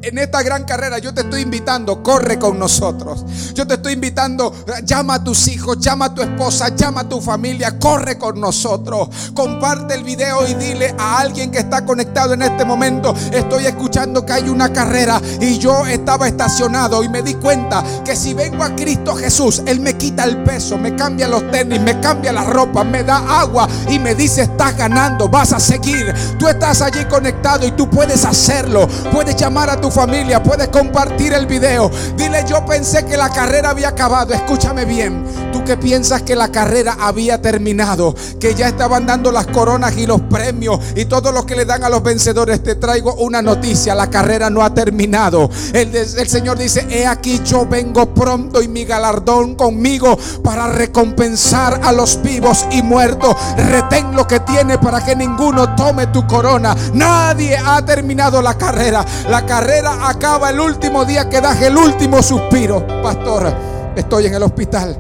en 0.03 0.19
esta 0.19 0.43
gran 0.43 0.65
carrera 0.65 0.99
yo 0.99 1.13
te 1.13 1.23
estoy 1.23 1.43
invitando, 1.43 2.03
corre 2.03 2.39
con 2.39 2.59
nosotros. 2.59 3.25
Yo 3.55 3.67
te 3.67 3.75
estoy 3.75 3.95
invitando, 3.95 4.55
llama 4.85 5.15
a 5.15 5.25
tus 5.25 5.49
hijos, 5.49 5.79
llama 5.79 6.07
a 6.07 6.15
tu 6.15 6.23
esposa, 6.23 6.75
llama 6.75 7.03
a 7.03 7.09
tu 7.09 7.21
familia, 7.21 7.79
corre 7.79 8.17
con 8.19 8.41
nosotros. 8.41 9.09
Comparte 9.35 9.95
el 9.95 10.05
video 10.05 10.47
y 10.47 10.55
dile 10.55 10.95
a 10.99 11.19
alguien 11.19 11.51
que 11.51 11.59
está 11.59 11.85
conectado 11.85 12.35
en 12.35 12.43
este 12.43 12.65
momento, 12.65 13.15
estoy 13.33 13.67
escuchando 13.67 14.25
que 14.25 14.33
hay 14.33 14.49
una 14.49 14.73
carrera 14.73 15.21
y 15.41 15.59
yo 15.59 15.87
estaba 15.87 16.29
estacionado 16.29 17.03
y 17.03 17.09
me 17.09 17.23
di 17.23 17.35
cuenta 17.35 17.85
que 18.05 18.17
si 18.17 18.35
vengo 18.35 18.65
a 18.65 18.75
Cristo 18.75 19.15
Jesús, 19.15 19.63
Él 19.67 19.81
me 19.81 19.95
quita 19.95 20.25
el 20.25 20.43
peso, 20.43 20.79
me 20.79 20.95
cambia 20.97 21.29
los 21.29 21.51
tenis, 21.51 21.81
me 21.81 22.01
cambia 22.01 22.33
la 22.33 22.45
ropa, 22.45 22.85
me 22.85 23.05
da 23.05 23.41
agua 23.41 23.69
y 23.89 23.99
me 23.99 24.15
dice, 24.15 24.43
estás 24.43 24.77
ganando, 24.77 25.29
vas 25.29 25.53
a 25.53 25.61
seguir. 25.61 26.15
Tú 26.39 26.49
estás 26.49 26.81
allí 26.81 27.05
conectado 27.07 27.67
y 27.67 27.73
tú 27.73 27.89
puedes 27.89 28.25
hacerlo. 28.25 28.89
Puedes 29.13 29.37
llamar 29.37 29.69
a 29.71 29.81
tu 29.81 29.90
familia, 29.91 30.43
puedes 30.43 30.69
compartir 30.69 31.33
el 31.33 31.47
video. 31.47 31.91
Dile, 32.17 32.45
yo 32.49 32.65
pensé 32.65 33.05
que 33.05 33.17
la 33.17 33.31
carrera 33.31 33.71
había 33.71 33.89
acabado. 33.89 34.35
Escúchame 34.35 34.85
bien. 34.85 35.25
Tú 35.53 35.65
que 35.65 35.77
piensas 35.77 36.23
que 36.23 36.37
la 36.37 36.49
carrera 36.49 36.97
había 37.01 37.41
terminado, 37.41 38.15
que 38.39 38.55
ya 38.55 38.69
estaban 38.69 39.07
dando 39.07 39.33
las 39.33 39.47
coronas 39.47 39.97
y 39.97 40.07
los 40.07 40.21
premios 40.23 40.79
y 40.95 41.07
todo 41.07 41.33
lo 41.33 41.45
que 41.45 41.57
le 41.57 41.65
dan 41.65 41.85
a 41.85 41.89
los 41.89 42.03
vencedores. 42.03 42.63
Te 42.63 42.77
traigo 42.77 43.15
una 43.15 43.43
noticia. 43.43 43.95
La 43.95 44.09
carrera 44.09 44.51
no 44.51 44.63
ha 44.63 44.73
terminado. 44.73 45.51
El, 45.73 45.91
Señor 46.29 46.59
dice, 46.59 46.87
he 46.91 47.07
aquí 47.07 47.41
yo 47.45 47.67
vengo 47.67 48.15
pronto 48.15 48.63
y 48.63 48.69
mi 48.69 48.85
galardón 48.85 49.55
conmigo 49.55 50.19
para 50.45 50.69
recompensar 50.69 51.81
a 51.83 51.93
los 51.93 52.23
vivos 52.23 52.67
y 52.71 52.83
muertos. 52.83 53.35
Retén 53.57 54.15
lo 54.15 54.27
que 54.27 54.41
tiene 54.41 54.79
para 54.79 55.05
que 55.05 55.17
ninguno 55.17 55.75
tome 55.75 56.09
tu 56.09 56.27
corona. 56.27 56.77
Nadie 56.95 57.57
ha 57.57 57.85
terminado 57.85 58.41
la 58.43 58.57
carrera. 58.57 59.05
La 59.29 59.45
carrera 59.47 59.80
acaba 59.87 60.51
el 60.51 60.61
último 60.61 61.05
día 61.05 61.29
que 61.29 61.41
das 61.41 61.61
el 61.63 61.77
último 61.77 62.23
suspiro. 62.23 62.87
Pastor, 63.03 63.53
estoy 63.97 64.27
en 64.27 64.35
el 64.35 64.43
hospital. 64.43 64.99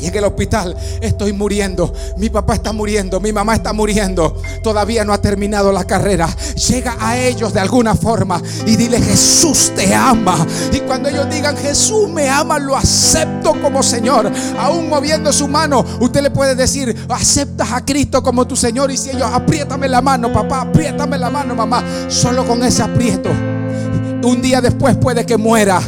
Y 0.00 0.06
en 0.06 0.16
el 0.16 0.24
hospital 0.24 0.74
estoy 1.00 1.32
muriendo. 1.32 1.92
Mi 2.16 2.30
papá 2.30 2.54
está 2.54 2.72
muriendo. 2.72 3.20
Mi 3.20 3.32
mamá 3.32 3.54
está 3.54 3.72
muriendo. 3.72 4.40
Todavía 4.62 5.04
no 5.04 5.12
ha 5.12 5.18
terminado 5.18 5.72
la 5.72 5.84
carrera. 5.84 6.28
Llega 6.68 6.96
a 6.98 7.18
ellos 7.18 7.52
de 7.52 7.60
alguna 7.60 7.94
forma 7.94 8.40
y 8.66 8.76
dile 8.76 9.00
Jesús 9.00 9.72
te 9.76 9.94
ama. 9.94 10.46
Y 10.72 10.80
cuando 10.80 11.08
ellos 11.08 11.28
digan 11.28 11.56
Jesús 11.56 12.08
me 12.08 12.28
ama, 12.28 12.58
lo 12.58 12.76
acepto 12.76 13.60
como 13.60 13.82
Señor. 13.82 14.30
Aún 14.58 14.88
moviendo 14.88 15.32
su 15.32 15.46
mano, 15.48 15.84
usted 16.00 16.22
le 16.22 16.30
puede 16.30 16.54
decir 16.54 17.06
aceptas 17.08 17.72
a 17.72 17.84
Cristo 17.84 18.22
como 18.22 18.46
tu 18.46 18.56
Señor. 18.56 18.90
Y 18.90 18.96
si 18.96 19.10
ellos 19.10 19.28
apriétame 19.30 19.88
la 19.88 20.00
mano, 20.00 20.32
papá, 20.32 20.62
apriétame 20.62 21.18
la 21.18 21.28
mano, 21.30 21.54
mamá. 21.54 21.84
Solo 22.08 22.46
con 22.46 22.62
ese 22.62 22.82
aprieto 22.82 23.59
un 24.22 24.42
día 24.42 24.60
después 24.60 24.96
puede 24.96 25.24
que 25.24 25.36
muera. 25.36 25.80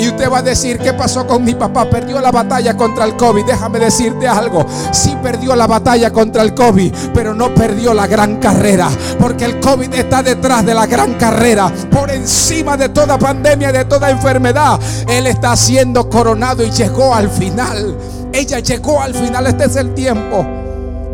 Y 0.00 0.08
usted 0.08 0.30
va 0.30 0.38
a 0.38 0.42
decir, 0.42 0.78
¿qué 0.78 0.94
pasó 0.94 1.26
con 1.26 1.44
mi 1.44 1.54
papá? 1.54 1.90
Perdió 1.90 2.20
la 2.20 2.30
batalla 2.30 2.74
contra 2.74 3.04
el 3.04 3.16
COVID. 3.16 3.44
Déjame 3.44 3.78
decirte 3.78 4.26
algo. 4.26 4.64
Sí 4.92 5.14
perdió 5.22 5.54
la 5.54 5.66
batalla 5.66 6.10
contra 6.10 6.42
el 6.42 6.54
COVID, 6.54 6.90
pero 7.12 7.34
no 7.34 7.54
perdió 7.54 7.92
la 7.92 8.06
gran 8.06 8.36
carrera. 8.36 8.88
Porque 9.18 9.44
el 9.44 9.60
COVID 9.60 9.92
está 9.92 10.22
detrás 10.22 10.64
de 10.64 10.72
la 10.72 10.86
gran 10.86 11.14
carrera. 11.14 11.70
Por 11.90 12.10
encima 12.10 12.78
de 12.78 12.88
toda 12.88 13.18
pandemia, 13.18 13.72
de 13.72 13.84
toda 13.84 14.08
enfermedad. 14.08 14.80
Él 15.06 15.26
está 15.26 15.54
siendo 15.54 16.08
coronado 16.08 16.64
y 16.64 16.70
llegó 16.70 17.14
al 17.14 17.28
final. 17.28 17.94
Ella 18.32 18.60
llegó 18.60 19.02
al 19.02 19.14
final. 19.14 19.48
Este 19.48 19.64
es 19.64 19.76
el 19.76 19.92
tiempo 19.92 20.46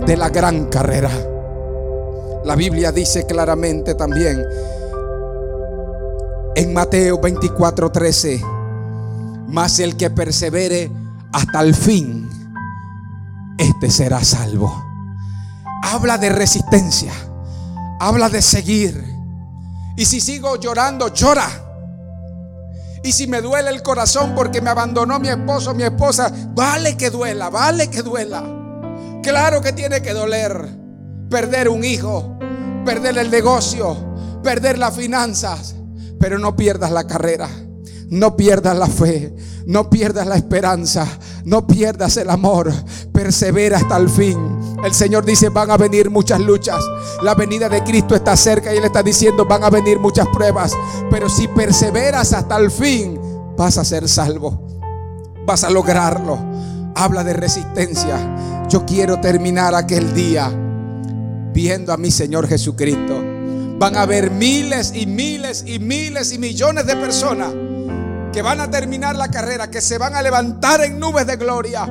de 0.07 0.17
la 0.17 0.29
gran 0.29 0.67
carrera. 0.67 1.11
La 2.45 2.55
Biblia 2.55 2.93
dice 2.93 3.27
claramente 3.27 3.97
también 3.97 4.47
en 6.57 6.73
Mateo 6.73 7.21
24, 7.21 7.93
13. 7.93 8.43
Mas 9.47 9.79
el 9.79 9.97
que 9.97 10.11
persevere 10.11 10.91
hasta 11.33 11.61
el 11.61 11.75
fin, 11.75 12.29
este 13.59 13.91
será 13.91 14.25
salvo. 14.25 14.85
Habla 15.83 16.19
de 16.19 16.31
resistencia. 16.31 17.13
Habla 18.01 18.31
de 18.31 18.43
seguir. 18.43 19.05
Y 19.97 20.07
si 20.07 20.21
sigo 20.21 20.57
llorando, 20.57 21.13
llora. 21.13 21.47
Y 23.05 23.13
si 23.13 23.27
me 23.27 23.41
duele 23.41 23.71
el 23.71 23.83
corazón 23.83 24.35
porque 24.35 24.61
me 24.61 24.71
abandonó 24.71 25.21
mi 25.21 25.29
esposo, 25.29 25.75
mi 25.75 25.85
esposa, 25.85 26.33
vale 26.55 26.97
que 26.97 27.11
duela, 27.11 27.51
vale 27.51 27.89
que 27.89 28.03
duela. 28.03 28.43
Claro 29.23 29.61
que 29.61 29.73
tiene 29.73 30.01
que 30.01 30.13
doler. 30.13 30.87
perder 31.31 31.69
un 31.69 31.85
hijo, 31.85 32.39
perder 32.85 33.19
el 33.19 33.31
negocio, 33.31 33.97
perder 34.43 34.79
las 34.79 34.95
finanzas, 34.95 35.75
pero 36.19 36.39
no 36.39 36.57
pierdas 36.57 36.91
la 36.91 37.07
carrera. 37.07 37.49
No 38.09 38.37
pierdas 38.37 38.79
la 38.79 38.87
fe, 38.87 39.35
no 39.67 39.91
pierdas 39.91 40.29
la 40.29 40.37
esperanza, 40.37 41.05
no 41.45 41.67
pierdas 41.67 42.17
el 42.17 42.31
amor. 42.31 42.73
Persevera 43.13 43.79
hasta 43.79 43.97
el 43.97 44.09
fin. 44.09 44.39
El 44.85 44.95
Señor 44.95 45.25
dice, 45.25 45.49
van 45.49 45.73
a 45.73 45.77
venir 45.77 46.09
muchas 46.09 46.39
luchas. 46.39 46.85
La 47.23 47.35
venida 47.35 47.69
de 47.69 47.83
Cristo 47.83 48.15
está 48.15 48.37
cerca 48.37 48.73
y 48.73 48.79
Él 48.79 48.85
está 48.85 49.03
diciendo, 49.03 49.45
van 49.45 49.65
a 49.65 49.71
venir 49.71 49.99
muchas 49.99 50.29
pruebas. 50.29 50.73
Pero 51.11 51.29
si 51.29 51.49
perseveras 51.49 52.33
hasta 52.33 52.57
el 52.59 52.71
fin, 52.71 53.19
vas 53.57 53.77
a 53.77 53.85
ser 53.85 54.09
salvo. 54.09 54.79
Vas 55.45 55.65
a 55.65 55.71
lograrlo. 55.71 56.39
Habla 56.95 57.25
de 57.25 57.33
resistencia. 57.33 58.67
Yo 58.69 58.87
quiero 58.87 59.21
terminar 59.21 59.75
aquel 59.75 60.15
día 60.15 60.49
viendo 61.53 61.93
a 61.93 61.97
mi 61.97 62.13
Señor 62.13 62.47
Jesucristo. 62.47 63.16
Van 63.79 63.95
a 63.95 64.03
haber 64.03 64.31
miles 64.31 64.93
y 64.95 65.05
miles 65.05 65.65
y 65.67 65.79
miles 65.79 66.33
y 66.33 66.39
millones 66.39 66.87
de 66.87 66.97
personas 66.97 67.53
que 68.33 68.41
van 68.41 68.59
a 68.61 68.71
terminar 68.71 69.17
la 69.17 69.29
carrera, 69.29 69.71
que 69.71 69.83
se 69.83 69.99
van 69.99 70.15
a 70.15 70.23
levantar 70.23 70.83
en 70.83 70.99
nubes 70.99 71.27
de 71.27 71.37
gloria. 71.37 71.87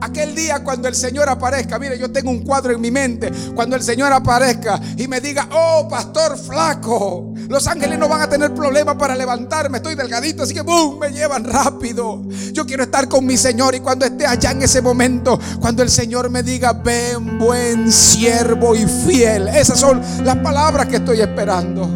Aquel 0.00 0.34
día 0.34 0.64
cuando 0.64 0.88
el 0.88 0.94
Señor 0.94 1.28
aparezca, 1.28 1.78
mire, 1.78 1.98
yo 1.98 2.10
tengo 2.10 2.30
un 2.30 2.42
cuadro 2.42 2.72
en 2.72 2.80
mi 2.80 2.90
mente, 2.90 3.30
cuando 3.54 3.76
el 3.76 3.82
Señor 3.82 4.12
aparezca 4.12 4.80
y 4.96 5.08
me 5.08 5.20
diga, 5.20 5.48
oh, 5.52 5.88
pastor 5.88 6.38
flaco, 6.38 7.34
los 7.48 7.66
ángeles 7.66 7.98
no 7.98 8.08
van 8.08 8.20
a 8.20 8.28
tener 8.28 8.52
problema 8.54 8.96
para 8.96 9.16
levantarme, 9.16 9.78
estoy 9.78 9.94
delgadito, 9.94 10.42
así 10.42 10.52
que, 10.52 10.60
¡boom!, 10.60 10.98
me 10.98 11.10
llevan 11.10 11.44
rápido. 11.44 12.22
Yo 12.52 12.66
quiero 12.66 12.82
estar 12.82 13.08
con 13.08 13.24
mi 13.24 13.38
Señor 13.38 13.74
y 13.74 13.80
cuando 13.80 14.04
esté 14.04 14.26
allá 14.26 14.50
en 14.50 14.62
ese 14.62 14.82
momento, 14.82 15.40
cuando 15.58 15.82
el 15.82 15.88
Señor 15.88 16.28
me 16.28 16.42
diga, 16.42 16.74
ven, 16.74 17.38
buen 17.38 17.90
siervo 17.90 18.76
y 18.76 18.84
fiel, 18.84 19.48
esas 19.48 19.80
son 19.80 20.02
las 20.24 20.36
palabras 20.36 20.88
que 20.88 20.96
estoy 20.96 21.22
esperando. 21.22 21.88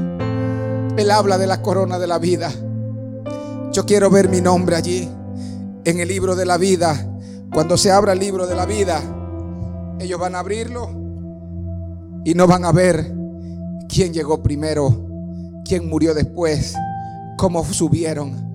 Él 0.97 1.11
habla 1.11 1.37
de 1.37 1.47
la 1.47 1.61
corona 1.61 1.99
de 1.99 2.07
la 2.07 2.19
vida. 2.19 2.51
Yo 3.73 3.85
quiero 3.85 4.09
ver 4.09 4.31
mi 4.31 4.41
nombre 4.41 4.77
allí, 4.77 5.07
en 5.85 6.01
el 6.01 6.09
libro 6.09 6.35
de 6.35 6.47
la 6.47 6.57
vida. 6.57 7.09
Cuando 7.53 7.77
se 7.77 7.91
abra 7.91 8.15
el 8.15 8.19
libro 8.19 8.47
de 8.47 8.55
la 8.55 8.65
vida, 8.65 9.03
ellos 10.01 10.19
van 10.19 10.35
a 10.35 10.39
abrirlo 10.39 10.89
y 12.25 12.33
no 12.33 12.47
van 12.47 12.65
a 12.65 12.73
ver 12.73 13.15
quién 13.89 14.15
llegó 14.15 14.43
primero, 14.43 15.12
quién 15.65 15.89
murió 15.89 16.15
después, 16.15 16.75
cómo 17.37 17.65
subieron. 17.65 18.53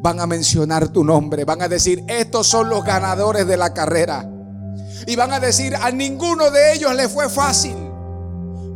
Van 0.00 0.20
a 0.20 0.26
mencionar 0.26 0.88
tu 0.88 1.02
nombre, 1.02 1.44
van 1.44 1.62
a 1.62 1.68
decir, 1.68 2.04
estos 2.08 2.46
son 2.46 2.68
los 2.68 2.84
ganadores 2.84 3.46
de 3.46 3.56
la 3.56 3.74
carrera. 3.74 4.30
Y 5.06 5.16
van 5.16 5.32
a 5.32 5.40
decir, 5.40 5.74
a 5.74 5.90
ninguno 5.90 6.50
de 6.50 6.74
ellos 6.74 6.94
le 6.94 7.08
fue 7.08 7.28
fácil. 7.28 7.76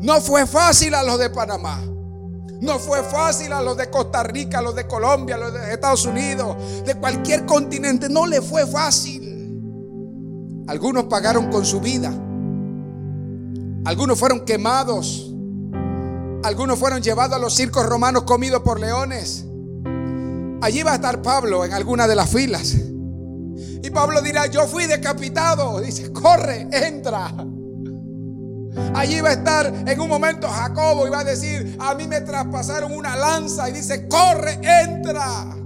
No 0.00 0.20
fue 0.20 0.46
fácil 0.46 0.94
a 0.94 1.02
los 1.02 1.18
de 1.18 1.30
Panamá. 1.30 1.80
No 2.60 2.78
fue 2.78 3.02
fácil 3.02 3.52
a 3.52 3.60
los 3.60 3.76
de 3.76 3.90
Costa 3.90 4.22
Rica, 4.22 4.58
a 4.58 4.62
los 4.62 4.74
de 4.74 4.86
Colombia, 4.86 5.34
a 5.34 5.38
los 5.38 5.52
de 5.52 5.72
Estados 5.72 6.06
Unidos, 6.06 6.56
de 6.84 6.94
cualquier 6.94 7.44
continente. 7.44 8.08
No 8.08 8.26
le 8.26 8.40
fue 8.40 8.66
fácil. 8.66 9.22
Algunos 10.68 11.04
pagaron 11.04 11.50
con 11.50 11.64
su 11.64 11.80
vida. 11.80 12.12
Algunos 13.84 14.18
fueron 14.18 14.44
quemados. 14.44 15.31
Algunos 16.42 16.78
fueron 16.78 17.02
llevados 17.02 17.36
a 17.36 17.38
los 17.38 17.54
circos 17.54 17.86
romanos 17.86 18.24
comidos 18.24 18.62
por 18.62 18.80
leones. 18.80 19.44
Allí 20.60 20.82
va 20.82 20.92
a 20.92 20.94
estar 20.96 21.22
Pablo 21.22 21.64
en 21.64 21.72
alguna 21.72 22.06
de 22.06 22.16
las 22.16 22.30
filas. 22.30 22.74
Y 23.82 23.90
Pablo 23.90 24.20
dirá, 24.22 24.46
yo 24.46 24.66
fui 24.66 24.86
decapitado. 24.86 25.80
Dice, 25.80 26.12
corre, 26.12 26.68
entra. 26.72 27.32
Allí 28.94 29.20
va 29.20 29.30
a 29.30 29.32
estar 29.32 29.66
en 29.86 30.00
un 30.00 30.08
momento 30.08 30.48
Jacobo 30.48 31.06
y 31.06 31.10
va 31.10 31.20
a 31.20 31.24
decir, 31.24 31.76
a 31.78 31.94
mí 31.94 32.06
me 32.06 32.20
traspasaron 32.20 32.92
una 32.92 33.16
lanza 33.16 33.68
y 33.68 33.72
dice, 33.72 34.08
corre, 34.08 34.58
entra. 34.62 35.56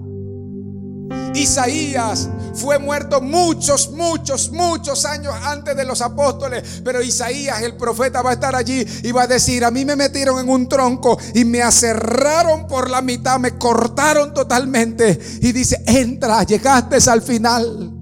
Isaías 1.34 2.28
fue 2.56 2.78
muerto 2.78 3.20
muchos, 3.20 3.90
muchos, 3.92 4.50
muchos 4.50 5.04
años 5.04 5.34
antes 5.44 5.76
de 5.76 5.84
los 5.84 6.00
apóstoles. 6.00 6.80
Pero 6.84 7.02
Isaías, 7.02 7.62
el 7.62 7.76
profeta, 7.76 8.22
va 8.22 8.30
a 8.30 8.34
estar 8.34 8.56
allí 8.56 8.84
y 9.02 9.12
va 9.12 9.22
a 9.22 9.26
decir, 9.26 9.64
a 9.64 9.70
mí 9.70 9.84
me 9.84 9.96
metieron 9.96 10.40
en 10.40 10.48
un 10.48 10.68
tronco 10.68 11.18
y 11.34 11.44
me 11.44 11.62
aserraron 11.62 12.66
por 12.66 12.90
la 12.90 13.02
mitad, 13.02 13.38
me 13.38 13.56
cortaron 13.58 14.34
totalmente. 14.34 15.18
Y 15.40 15.52
dice, 15.52 15.82
entra, 15.86 16.42
llegaste 16.42 16.96
al 17.10 17.22
final. 17.22 17.92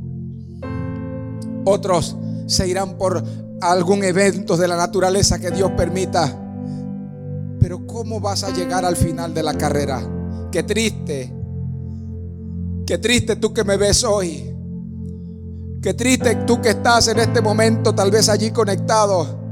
Otros 1.64 2.16
se 2.46 2.68
irán 2.68 2.96
por 2.96 3.22
algún 3.60 4.04
evento 4.04 4.56
de 4.56 4.68
la 4.68 4.76
naturaleza 4.76 5.38
que 5.38 5.50
Dios 5.50 5.72
permita. 5.76 6.40
Pero 7.60 7.86
¿cómo 7.86 8.20
vas 8.20 8.44
a 8.44 8.50
llegar 8.50 8.84
al 8.84 8.96
final 8.96 9.32
de 9.32 9.42
la 9.42 9.54
carrera? 9.54 10.02
Qué 10.52 10.62
triste. 10.62 11.43
Qué 12.86 12.98
triste 12.98 13.36
tú 13.36 13.54
que 13.54 13.64
me 13.64 13.76
ves 13.76 14.04
hoy. 14.04 14.54
Qué 15.82 15.94
triste 15.94 16.34
tú 16.46 16.60
que 16.60 16.70
estás 16.70 17.08
en 17.08 17.18
este 17.18 17.40
momento 17.40 17.94
tal 17.94 18.10
vez 18.10 18.28
allí 18.28 18.50
conectado. 18.50 19.42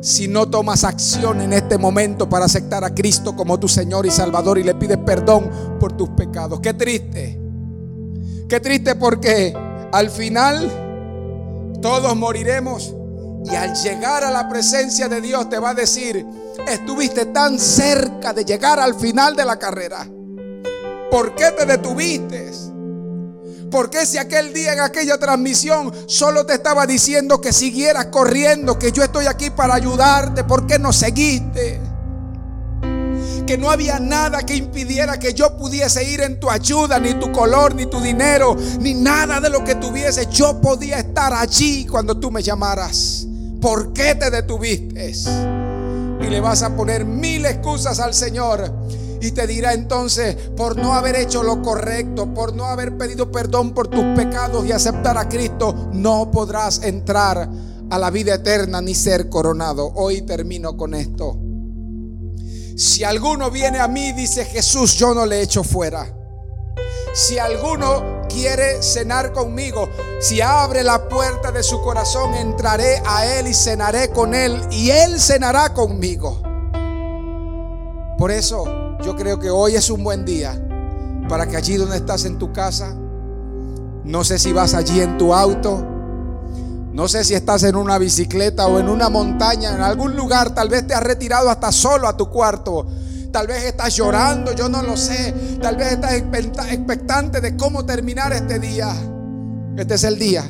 Si 0.00 0.26
no 0.26 0.48
tomas 0.48 0.84
acción 0.84 1.40
en 1.42 1.52
este 1.52 1.78
momento 1.78 2.28
para 2.28 2.46
aceptar 2.46 2.82
a 2.84 2.94
Cristo 2.94 3.36
como 3.36 3.58
tu 3.58 3.68
Señor 3.68 4.06
y 4.06 4.10
Salvador 4.10 4.58
y 4.58 4.64
le 4.64 4.74
pides 4.74 4.98
perdón 4.98 5.50
por 5.78 5.96
tus 5.96 6.08
pecados. 6.10 6.60
Qué 6.60 6.74
triste. 6.74 7.38
Qué 8.48 8.60
triste 8.60 8.94
porque 8.96 9.54
al 9.92 10.10
final 10.10 10.70
todos 11.80 12.16
moriremos 12.16 12.94
y 13.44 13.54
al 13.54 13.74
llegar 13.74 14.24
a 14.24 14.30
la 14.30 14.48
presencia 14.48 15.08
de 15.08 15.20
Dios 15.20 15.48
te 15.48 15.58
va 15.58 15.70
a 15.70 15.74
decir, 15.74 16.24
estuviste 16.68 17.26
tan 17.26 17.58
cerca 17.58 18.32
de 18.32 18.44
llegar 18.44 18.80
al 18.80 18.94
final 18.94 19.36
de 19.36 19.44
la 19.44 19.58
carrera. 19.58 20.06
¿Por 21.12 21.34
qué 21.34 21.50
te 21.50 21.66
detuviste? 21.66 22.50
¿Por 23.70 23.90
qué 23.90 24.06
si 24.06 24.16
aquel 24.16 24.54
día 24.54 24.72
en 24.72 24.80
aquella 24.80 25.18
transmisión 25.18 25.92
solo 26.06 26.46
te 26.46 26.54
estaba 26.54 26.86
diciendo 26.86 27.38
que 27.38 27.52
siguieras 27.52 28.06
corriendo, 28.06 28.78
que 28.78 28.92
yo 28.92 29.02
estoy 29.02 29.26
aquí 29.26 29.50
para 29.50 29.74
ayudarte? 29.74 30.42
¿Por 30.44 30.66
qué 30.66 30.78
no 30.78 30.90
seguiste? 30.90 31.80
que 33.46 33.58
no 33.58 33.70
había 33.70 33.98
nada 33.98 34.46
que 34.46 34.54
impidiera 34.54 35.18
que 35.18 35.34
yo 35.34 35.58
pudiese 35.58 36.02
ir 36.04 36.22
en 36.22 36.40
tu 36.40 36.48
ayuda, 36.48 36.98
ni 36.98 37.12
tu 37.14 37.30
color, 37.30 37.74
ni 37.74 37.84
tu 37.84 38.00
dinero, 38.00 38.56
ni 38.80 38.94
nada 38.94 39.38
de 39.40 39.50
lo 39.50 39.62
que 39.64 39.74
tuviese. 39.74 40.28
Yo 40.30 40.62
podía 40.62 41.00
estar 41.00 41.34
allí 41.34 41.84
cuando 41.84 42.18
tú 42.18 42.30
me 42.30 42.42
llamaras. 42.42 43.26
¿Por 43.60 43.92
qué 43.92 44.14
te 44.14 44.30
detuviste? 44.30 45.12
Y 46.20 46.26
le 46.28 46.40
vas 46.40 46.62
a 46.62 46.74
poner 46.74 47.04
mil 47.04 47.44
excusas 47.44 48.00
al 48.00 48.14
Señor. 48.14 48.72
Y 49.22 49.30
te 49.30 49.46
dirá 49.46 49.72
entonces, 49.72 50.34
por 50.56 50.76
no 50.76 50.94
haber 50.94 51.14
hecho 51.14 51.44
lo 51.44 51.62
correcto, 51.62 52.34
por 52.34 52.56
no 52.56 52.64
haber 52.64 52.98
pedido 52.98 53.30
perdón 53.30 53.72
por 53.72 53.86
tus 53.86 54.04
pecados 54.16 54.66
y 54.66 54.72
aceptar 54.72 55.16
a 55.16 55.28
Cristo, 55.28 55.90
no 55.92 56.28
podrás 56.32 56.82
entrar 56.82 57.48
a 57.88 57.98
la 58.00 58.10
vida 58.10 58.34
eterna 58.34 58.80
ni 58.80 58.96
ser 58.96 59.28
coronado. 59.28 59.92
Hoy 59.94 60.22
termino 60.22 60.76
con 60.76 60.92
esto. 60.94 61.38
Si 62.76 63.04
alguno 63.04 63.48
viene 63.52 63.78
a 63.78 63.86
mí, 63.86 64.10
dice 64.10 64.44
Jesús, 64.44 64.94
yo 64.94 65.14
no 65.14 65.24
le 65.24 65.40
echo 65.40 65.62
fuera. 65.62 66.12
Si 67.14 67.38
alguno 67.38 68.22
quiere 68.28 68.82
cenar 68.82 69.32
conmigo, 69.32 69.88
si 70.20 70.40
abre 70.40 70.82
la 70.82 71.08
puerta 71.08 71.52
de 71.52 71.62
su 71.62 71.80
corazón, 71.80 72.34
entraré 72.34 73.00
a 73.06 73.38
él 73.38 73.46
y 73.46 73.54
cenaré 73.54 74.10
con 74.10 74.34
él 74.34 74.60
y 74.72 74.90
él 74.90 75.20
cenará 75.20 75.72
conmigo. 75.72 76.42
Por 78.18 78.32
eso 78.32 78.81
yo 79.02 79.16
creo 79.16 79.38
que 79.38 79.50
hoy 79.50 79.74
es 79.74 79.90
un 79.90 80.04
buen 80.04 80.24
día 80.24 80.60
para 81.28 81.46
que 81.46 81.56
allí 81.56 81.76
donde 81.76 81.96
estás 81.96 82.24
en 82.24 82.38
tu 82.38 82.52
casa, 82.52 82.94
no 84.04 84.24
sé 84.24 84.38
si 84.38 84.52
vas 84.52 84.74
allí 84.74 85.00
en 85.00 85.18
tu 85.18 85.34
auto, 85.34 85.84
no 86.92 87.08
sé 87.08 87.24
si 87.24 87.34
estás 87.34 87.62
en 87.62 87.76
una 87.76 87.98
bicicleta 87.98 88.66
o 88.66 88.78
en 88.78 88.88
una 88.88 89.08
montaña, 89.08 89.74
en 89.74 89.80
algún 89.80 90.16
lugar, 90.16 90.54
tal 90.54 90.68
vez 90.68 90.86
te 90.86 90.94
has 90.94 91.02
retirado 91.02 91.48
hasta 91.48 91.72
solo 91.72 92.08
a 92.08 92.16
tu 92.16 92.28
cuarto 92.28 92.86
Tal 93.32 93.46
vez 93.46 93.64
estás 93.64 93.96
llorando, 93.96 94.52
yo 94.52 94.68
no 94.68 94.82
lo 94.82 94.94
sé. 94.94 95.34
Tal 95.62 95.76
vez 95.76 95.92
estás 95.92 96.12
expectante 96.12 97.40
de 97.40 97.56
cómo 97.56 97.86
terminar 97.86 98.30
este 98.34 98.58
día. 98.58 98.94
Este 99.74 99.94
es 99.94 100.04
el 100.04 100.18
día 100.18 100.44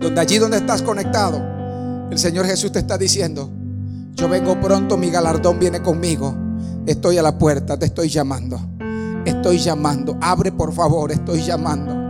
donde 0.00 0.20
allí 0.20 0.38
donde 0.38 0.56
estás 0.58 0.82
conectado, 0.82 1.40
el 2.10 2.18
Señor 2.18 2.46
Jesús 2.46 2.72
te 2.72 2.78
está 2.78 2.98
diciendo, 2.98 3.50
yo 4.12 4.28
vengo 4.28 4.60
pronto, 4.60 4.98
mi 4.98 5.10
galardón 5.10 5.58
viene 5.58 5.80
conmigo. 5.82 6.34
Estoy 6.86 7.16
a 7.16 7.22
la 7.22 7.38
puerta, 7.38 7.78
te 7.78 7.86
estoy 7.86 8.08
llamando. 8.08 8.60
Estoy 9.24 9.58
llamando. 9.58 10.18
Abre 10.20 10.52
por 10.52 10.72
favor, 10.72 11.12
estoy 11.12 11.42
llamando. 11.42 12.04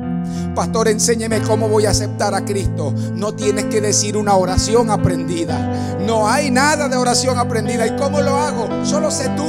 Pastor, 0.54 0.88
enséñeme 0.88 1.40
cómo 1.42 1.68
voy 1.68 1.86
a 1.86 1.90
aceptar 1.90 2.34
a 2.34 2.44
Cristo. 2.44 2.92
No 3.14 3.34
tienes 3.34 3.66
que 3.66 3.80
decir 3.80 4.16
una 4.16 4.34
oración 4.34 4.90
aprendida. 4.90 5.98
No 6.06 6.28
hay 6.28 6.50
nada 6.50 6.88
de 6.88 6.96
oración 6.96 7.38
aprendida. 7.38 7.86
¿Y 7.86 7.96
cómo 7.96 8.20
lo 8.20 8.36
hago? 8.36 8.84
Solo 8.84 9.10
sé 9.10 9.28
tú. 9.36 9.46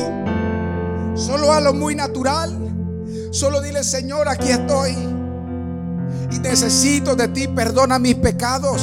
Solo 1.16 1.54
a 1.54 1.60
lo 1.60 1.74
muy 1.74 1.96
natural. 1.96 2.56
Solo 3.32 3.62
dile, 3.62 3.84
Señor, 3.84 4.28
aquí 4.30 4.50
estoy. 4.50 4.92
Y 6.32 6.40
necesito 6.40 7.16
de 7.16 7.30
ti, 7.30 7.48
perdona 7.48 7.98
mis 7.98 8.16
pecados. 8.16 8.82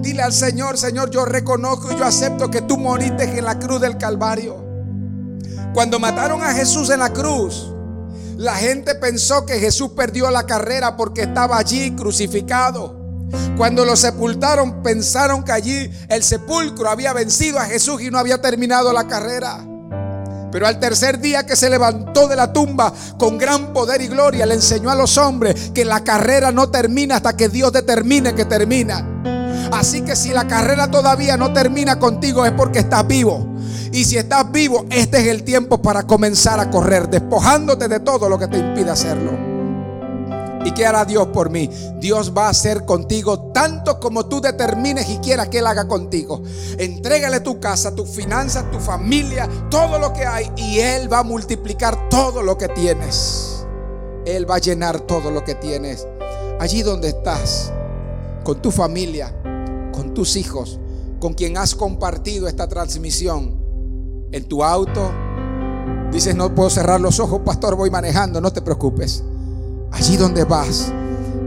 Dile 0.00 0.22
al 0.22 0.32
Señor, 0.32 0.78
Señor, 0.78 1.10
yo 1.10 1.24
reconozco 1.24 1.90
y 1.90 1.96
yo 1.96 2.04
acepto 2.04 2.50
que 2.50 2.62
tú 2.62 2.76
moriste 2.76 3.24
en 3.24 3.44
la 3.44 3.58
cruz 3.58 3.80
del 3.80 3.96
Calvario. 3.98 4.63
Cuando 5.74 5.98
mataron 5.98 6.40
a 6.40 6.54
Jesús 6.54 6.88
en 6.90 7.00
la 7.00 7.12
cruz, 7.12 7.66
la 8.36 8.54
gente 8.54 8.94
pensó 8.94 9.44
que 9.44 9.58
Jesús 9.58 9.90
perdió 9.90 10.30
la 10.30 10.46
carrera 10.46 10.96
porque 10.96 11.22
estaba 11.22 11.58
allí 11.58 11.90
crucificado. 11.96 12.96
Cuando 13.56 13.84
lo 13.84 13.96
sepultaron 13.96 14.84
pensaron 14.84 15.42
que 15.42 15.50
allí 15.50 15.90
el 16.08 16.22
sepulcro 16.22 16.88
había 16.88 17.12
vencido 17.12 17.58
a 17.58 17.64
Jesús 17.64 18.00
y 18.02 18.10
no 18.12 18.18
había 18.18 18.40
terminado 18.40 18.92
la 18.92 19.08
carrera. 19.08 19.66
Pero 20.52 20.68
al 20.68 20.78
tercer 20.78 21.18
día 21.18 21.44
que 21.44 21.56
se 21.56 21.68
levantó 21.68 22.28
de 22.28 22.36
la 22.36 22.52
tumba 22.52 22.92
con 23.18 23.36
gran 23.36 23.72
poder 23.72 24.00
y 24.00 24.06
gloria, 24.06 24.46
le 24.46 24.54
enseñó 24.54 24.90
a 24.90 24.94
los 24.94 25.18
hombres 25.18 25.72
que 25.74 25.84
la 25.84 26.04
carrera 26.04 26.52
no 26.52 26.70
termina 26.70 27.16
hasta 27.16 27.36
que 27.36 27.48
Dios 27.48 27.72
determine 27.72 28.36
que 28.36 28.44
termina. 28.44 29.04
Así 29.72 30.02
que 30.02 30.14
si 30.14 30.28
la 30.28 30.46
carrera 30.46 30.88
todavía 30.88 31.36
no 31.36 31.52
termina 31.52 31.98
contigo 31.98 32.46
es 32.46 32.52
porque 32.52 32.78
estás 32.78 33.04
vivo. 33.08 33.53
Y 33.94 34.04
si 34.04 34.18
estás 34.18 34.50
vivo, 34.50 34.86
este 34.90 35.20
es 35.20 35.28
el 35.28 35.44
tiempo 35.44 35.80
para 35.80 36.02
comenzar 36.02 36.58
a 36.58 36.68
correr, 36.68 37.08
despojándote 37.08 37.86
de 37.86 38.00
todo 38.00 38.28
lo 38.28 38.36
que 38.36 38.48
te 38.48 38.58
impide 38.58 38.90
hacerlo. 38.90 39.30
¿Y 40.64 40.72
qué 40.72 40.84
hará 40.84 41.04
Dios 41.04 41.28
por 41.28 41.48
mí? 41.48 41.70
Dios 42.00 42.32
va 42.36 42.46
a 42.46 42.50
hacer 42.50 42.84
contigo 42.84 43.52
tanto 43.52 44.00
como 44.00 44.26
tú 44.26 44.40
determines 44.40 45.08
y 45.08 45.18
quieras 45.18 45.48
que 45.48 45.60
Él 45.60 45.68
haga 45.68 45.86
contigo. 45.86 46.42
Entrégale 46.76 47.38
tu 47.38 47.60
casa, 47.60 47.94
tus 47.94 48.10
finanzas, 48.10 48.68
tu 48.72 48.80
familia, 48.80 49.48
todo 49.70 50.00
lo 50.00 50.12
que 50.12 50.26
hay 50.26 50.50
y 50.56 50.80
Él 50.80 51.12
va 51.12 51.20
a 51.20 51.22
multiplicar 51.22 52.08
todo 52.08 52.42
lo 52.42 52.58
que 52.58 52.66
tienes. 52.66 53.64
Él 54.26 54.50
va 54.50 54.56
a 54.56 54.58
llenar 54.58 55.02
todo 55.02 55.30
lo 55.30 55.44
que 55.44 55.54
tienes. 55.54 56.04
Allí 56.58 56.82
donde 56.82 57.10
estás, 57.10 57.72
con 58.42 58.60
tu 58.60 58.72
familia, 58.72 59.32
con 59.92 60.14
tus 60.14 60.34
hijos, 60.34 60.80
con 61.20 61.34
quien 61.34 61.56
has 61.56 61.76
compartido 61.76 62.48
esta 62.48 62.66
transmisión, 62.66 63.63
en 64.34 64.44
tu 64.44 64.64
auto. 64.64 65.12
Dices, 66.10 66.34
no 66.34 66.54
puedo 66.54 66.68
cerrar 66.68 67.00
los 67.00 67.20
ojos, 67.20 67.42
pastor, 67.44 67.76
voy 67.76 67.90
manejando, 67.90 68.40
no 68.40 68.52
te 68.52 68.62
preocupes. 68.62 69.22
Allí 69.92 70.16
donde 70.16 70.44
vas, 70.44 70.92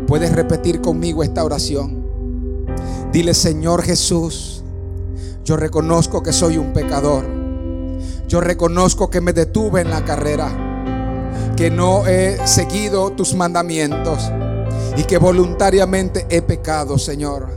puedes 0.08 0.32
repetir 0.32 0.80
conmigo 0.80 1.22
esta 1.22 1.44
oración. 1.44 2.06
Dile, 3.12 3.34
Señor 3.34 3.84
Jesús, 3.84 4.64
yo 5.44 5.58
reconozco 5.58 6.24
que 6.24 6.32
soy 6.32 6.58
un 6.58 6.72
pecador. 6.72 7.26
Yo 8.30 8.40
reconozco 8.40 9.10
que 9.10 9.22
me 9.22 9.34
detuve 9.34 9.82
en 9.82 9.90
la 9.90 10.06
carrera, 10.06 10.50
que 11.58 11.70
no 11.70 12.08
he 12.08 12.46
seguido 12.48 13.12
tus 13.12 13.36
mandamientos 13.36 14.32
y 14.96 15.04
que 15.04 15.18
voluntariamente 15.18 16.26
he 16.30 16.42
pecado, 16.42 16.98
Señor. 16.98 17.50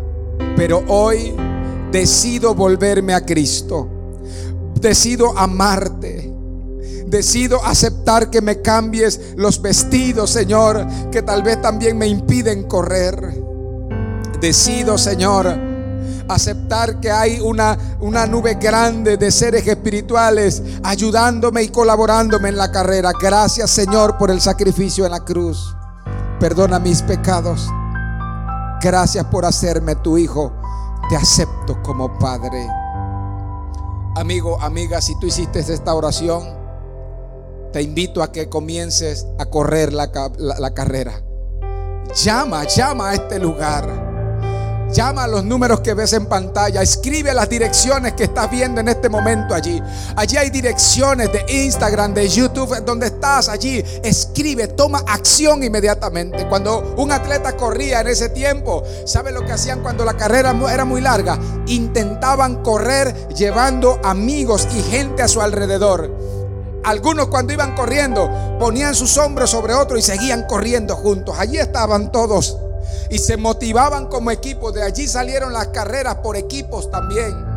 Pero 0.57 0.83
hoy 0.89 1.35
decido 1.93 2.55
volverme 2.55 3.15
a 3.15 3.25
Cristo. 3.25 4.00
Decido 4.81 5.37
amarte 5.39 6.31
Decido 7.11 7.65
aceptar 7.65 8.31
que 8.31 8.41
me 8.41 8.63
cambies 8.63 9.35
los 9.37 9.61
vestidos, 9.61 10.31
Señor, 10.31 10.87
que 11.11 11.23
tal 11.23 11.43
vez 11.43 11.61
también 11.61 11.99
me 11.99 12.07
impiden 12.07 12.69
correr. 12.69 13.37
Decido, 14.41 14.97
Señor, 14.97 15.53
aceptar 16.29 17.01
que 17.01 17.11
hay 17.11 17.41
una, 17.41 17.77
una 17.99 18.27
nube 18.27 18.55
grande 18.55 19.17
de 19.17 19.33
seres 19.33 19.67
espirituales 19.67 20.63
ayudándome 20.85 21.65
y 21.65 21.69
colaborándome 21.71 22.51
en 22.51 22.57
la 22.57 22.71
carrera. 22.71 23.11
Gracias, 23.21 23.71
Señor, 23.71 24.17
por 24.17 24.31
el 24.31 24.41
sacrificio 24.41 25.05
en 25.05 25.11
la 25.11 25.25
cruz. 25.25 25.75
Perdona 26.39 26.79
mis 26.79 27.03
pecados. 27.03 27.69
Gracias 28.81 29.25
por 29.27 29.45
hacerme 29.45 29.97
tu 29.97 30.17
hijo. 30.17 30.53
Te 31.09 31.17
acepto 31.17 31.83
como 31.83 32.17
Padre. 32.21 32.80
Amigo, 34.17 34.61
amiga, 34.61 35.01
si 35.01 35.19
tú 35.21 35.27
hiciste 35.29 35.61
esta 35.61 35.95
oración, 35.95 36.43
te 37.73 37.81
invito 37.81 38.23
a 38.23 38.33
que 38.33 38.49
comiences 38.49 39.27
a 39.39 39.47
correr 39.47 39.93
la, 39.93 40.11
carrera. 40.75 41.23
Llama, 42.17 42.65
llama 42.65 43.11
a 43.11 43.15
este 43.15 43.39
lugar. 43.39 44.10
Llama 44.93 45.25
a 45.25 45.29
los 45.29 45.45
números 45.45 45.81
que 45.81 45.95
ves 45.95 46.13
en 46.15 46.27
pantalla. 46.27 46.83
Escribe 46.83 47.33
las 47.33 47.49
direcciones 47.49 48.15
que 48.15 48.25
estás 48.25 48.51
viendo 48.51 48.81
en 48.81 48.89
este 48.89 49.09
momento 49.09 49.55
allí. 49.55 49.81
Allí 50.17 50.37
hay 50.37 50.51
direcciones 50.51 51.33
de 51.33 51.45
Instagram, 51.49 52.13
de 52.13 52.29
YouTube, 52.29 52.85
donde 52.85 53.07
estás 53.07 53.49
allí. 53.49 53.85
Escribe, 54.03 54.67
toma 54.69 55.05
acción 55.07 55.63
inmediatamente. 55.63 56.49
Cuando 56.49 56.95
un 56.97 57.13
atleta 57.13 57.57
corría 57.57 58.01
en 58.01 58.09
ese 58.09 58.31
tiempo, 58.31 58.83
¿sabe 59.05 59.31
lo 59.31 59.47
que 59.47 59.53
hacían 59.53 59.81
cuando 59.81 60.05
la 60.05 60.15
carrera 60.15 60.57
era 60.73 60.85
muy 60.85 61.01
larga? 61.01 61.39
Intentaban 61.67 62.63
correr 62.65 63.29
llevando 63.29 64.01
amigos 64.03 64.67
y 64.75 64.83
gente 64.83 65.23
a 65.23 65.29
su 65.29 65.41
alrededor. 65.41 66.11
Algunos 66.83 67.29
cuando 67.29 67.53
iban 67.53 67.77
corriendo 67.77 68.59
ponían 68.59 68.97
sus 68.97 69.17
hombros 69.19 69.51
sobre 69.51 69.75
otro 69.75 69.97
y 69.97 70.03
seguían 70.03 70.47
corriendo 70.49 70.97
juntos. 70.97 71.37
Allí 71.39 71.59
estaban 71.59 72.11
todos 72.11 72.57
y 73.11 73.19
se 73.19 73.37
motivaban 73.37 74.07
como 74.07 74.31
equipo. 74.31 74.73
De 74.73 74.83
allí 74.83 75.07
salieron 75.07 75.53
las 75.53 75.69
carreras 75.69 76.17
por 76.17 76.37
equipos 76.37 76.91
también. 76.91 77.51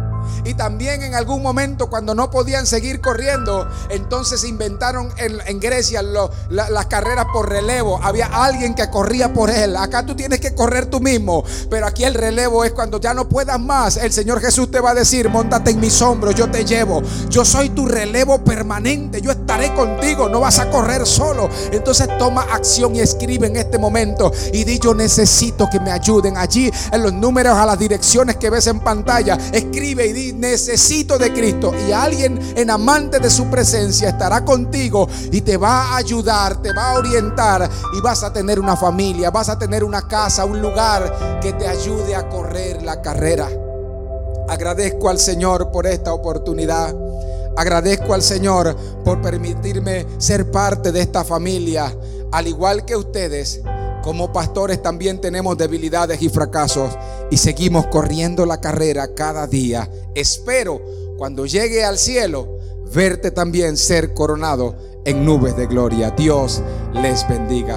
Y 0.45 0.53
también 0.53 1.01
en 1.03 1.15
algún 1.15 1.41
momento 1.41 1.89
cuando 1.89 2.15
no 2.15 2.29
podían 2.29 2.65
seguir 2.65 3.01
corriendo, 3.01 3.67
entonces 3.89 4.43
inventaron 4.43 5.09
en, 5.17 5.59
Grecia 5.59 6.01
las 6.49 6.85
carreras 6.87 7.27
por 7.31 7.49
relevo. 7.49 7.99
Había 8.01 8.25
alguien 8.25 8.73
que 8.73 8.89
corría 8.89 9.31
por 9.31 9.49
él. 9.49 9.77
Acá 9.77 10.05
tú 10.05 10.15
tienes 10.15 10.39
que 10.41 10.53
correr 10.53 10.87
tú 10.87 10.99
mismo. 10.99 11.43
Pero 11.69 11.87
aquí 11.87 12.03
el 12.03 12.13
relevo 12.13 12.65
es 12.65 12.73
cuando 12.73 12.99
ya 12.99 13.13
no 13.13 13.29
puedas 13.29 13.59
más. 13.59 13.97
El 13.97 14.11
Señor 14.11 14.41
Jesús 14.41 14.69
te 14.69 14.81
va 14.81 14.91
a 14.91 14.93
decir, 14.93 15.29
montate 15.29 15.71
en 15.71 15.79
mis 15.79 16.01
hombros, 16.01 16.35
yo 16.35 16.51
te 16.51 16.65
llevo. 16.65 17.01
Yo 17.29 17.45
soy 17.45 17.69
tu 17.69 17.85
relevo 17.85 18.43
permanente. 18.43 19.21
Yo 19.21 19.31
estaré 19.53 19.73
contigo. 19.75 20.29
No 20.29 20.39
vas 20.39 20.59
a 20.59 20.69
correr 20.69 21.05
solo. 21.05 21.49
Entonces 21.71 22.07
toma 22.17 22.41
acción 22.51 22.95
y 22.95 23.01
escribe 23.01 23.47
en 23.47 23.55
este 23.55 23.77
momento. 23.77 24.31
Y 24.51 24.63
di, 24.63 24.79
yo 24.79 24.93
necesito 24.93 25.69
que 25.69 25.79
me 25.79 25.91
ayuden. 25.91 26.37
Allí 26.37 26.71
en 26.91 27.03
los 27.03 27.13
números, 27.13 27.55
a 27.55 27.65
las 27.65 27.77
direcciones 27.77 28.37
que 28.37 28.49
ves 28.49 28.67
en 28.67 28.79
pantalla. 28.79 29.37
Escribe 29.51 30.07
y 30.07 30.33
necesito 30.33 31.17
de 31.17 31.31
Cristo. 31.31 31.71
Y 31.87 31.91
alguien 31.91 32.39
en 32.55 32.69
amante 32.69 33.19
de 33.19 33.29
su 33.29 33.45
presencia 33.45 34.09
estará 34.09 34.43
contigo 34.43 35.07
y 35.31 35.41
te 35.41 35.57
va 35.57 35.93
a 35.93 35.97
ayudar, 35.97 36.61
te 36.61 36.73
va 36.73 36.91
a 36.91 36.93
orientar 36.95 37.69
y 37.95 38.01
vas 38.01 38.23
a 38.23 38.33
tener 38.33 38.59
una 38.59 38.75
familia, 38.75 39.29
vas 39.29 39.49
a 39.49 39.57
tener 39.57 39.83
una 39.83 40.07
casa, 40.07 40.45
un 40.45 40.61
lugar 40.61 41.39
que 41.41 41.53
te 41.53 41.67
ayude 41.67 42.15
a 42.15 42.27
correr 42.27 42.81
la 42.81 43.01
carrera. 43.01 43.47
Agradezco 44.49 45.09
al 45.09 45.19
Señor 45.19 45.71
por 45.71 45.87
esta 45.87 46.13
oportunidad. 46.13 46.93
Agradezco 47.55 48.13
al 48.13 48.21
Señor 48.21 48.75
por 49.03 49.21
permitirme 49.21 50.05
ser 50.17 50.51
parte 50.51 50.91
de 50.91 51.01
esta 51.01 51.23
familia. 51.23 51.95
Al 52.31 52.47
igual 52.47 52.85
que 52.85 52.95
ustedes, 52.95 53.61
como 54.03 54.33
pastores 54.33 54.81
también 54.81 55.21
tenemos 55.21 55.57
debilidades 55.57 56.21
y 56.21 56.29
fracasos 56.29 56.91
y 57.31 57.37
seguimos 57.37 57.87
corriendo 57.87 58.45
la 58.45 58.59
carrera 58.59 59.13
cada 59.15 59.47
día. 59.47 59.89
Espero 60.15 60.81
cuando 61.17 61.45
llegue 61.45 61.85
al 61.85 61.97
cielo 61.97 62.57
verte 62.93 63.31
también 63.31 63.77
ser 63.77 64.13
coronado 64.13 64.75
en 65.05 65.25
nubes 65.25 65.55
de 65.55 65.67
gloria. 65.67 66.11
Dios 66.11 66.61
les 66.93 67.27
bendiga. 67.27 67.75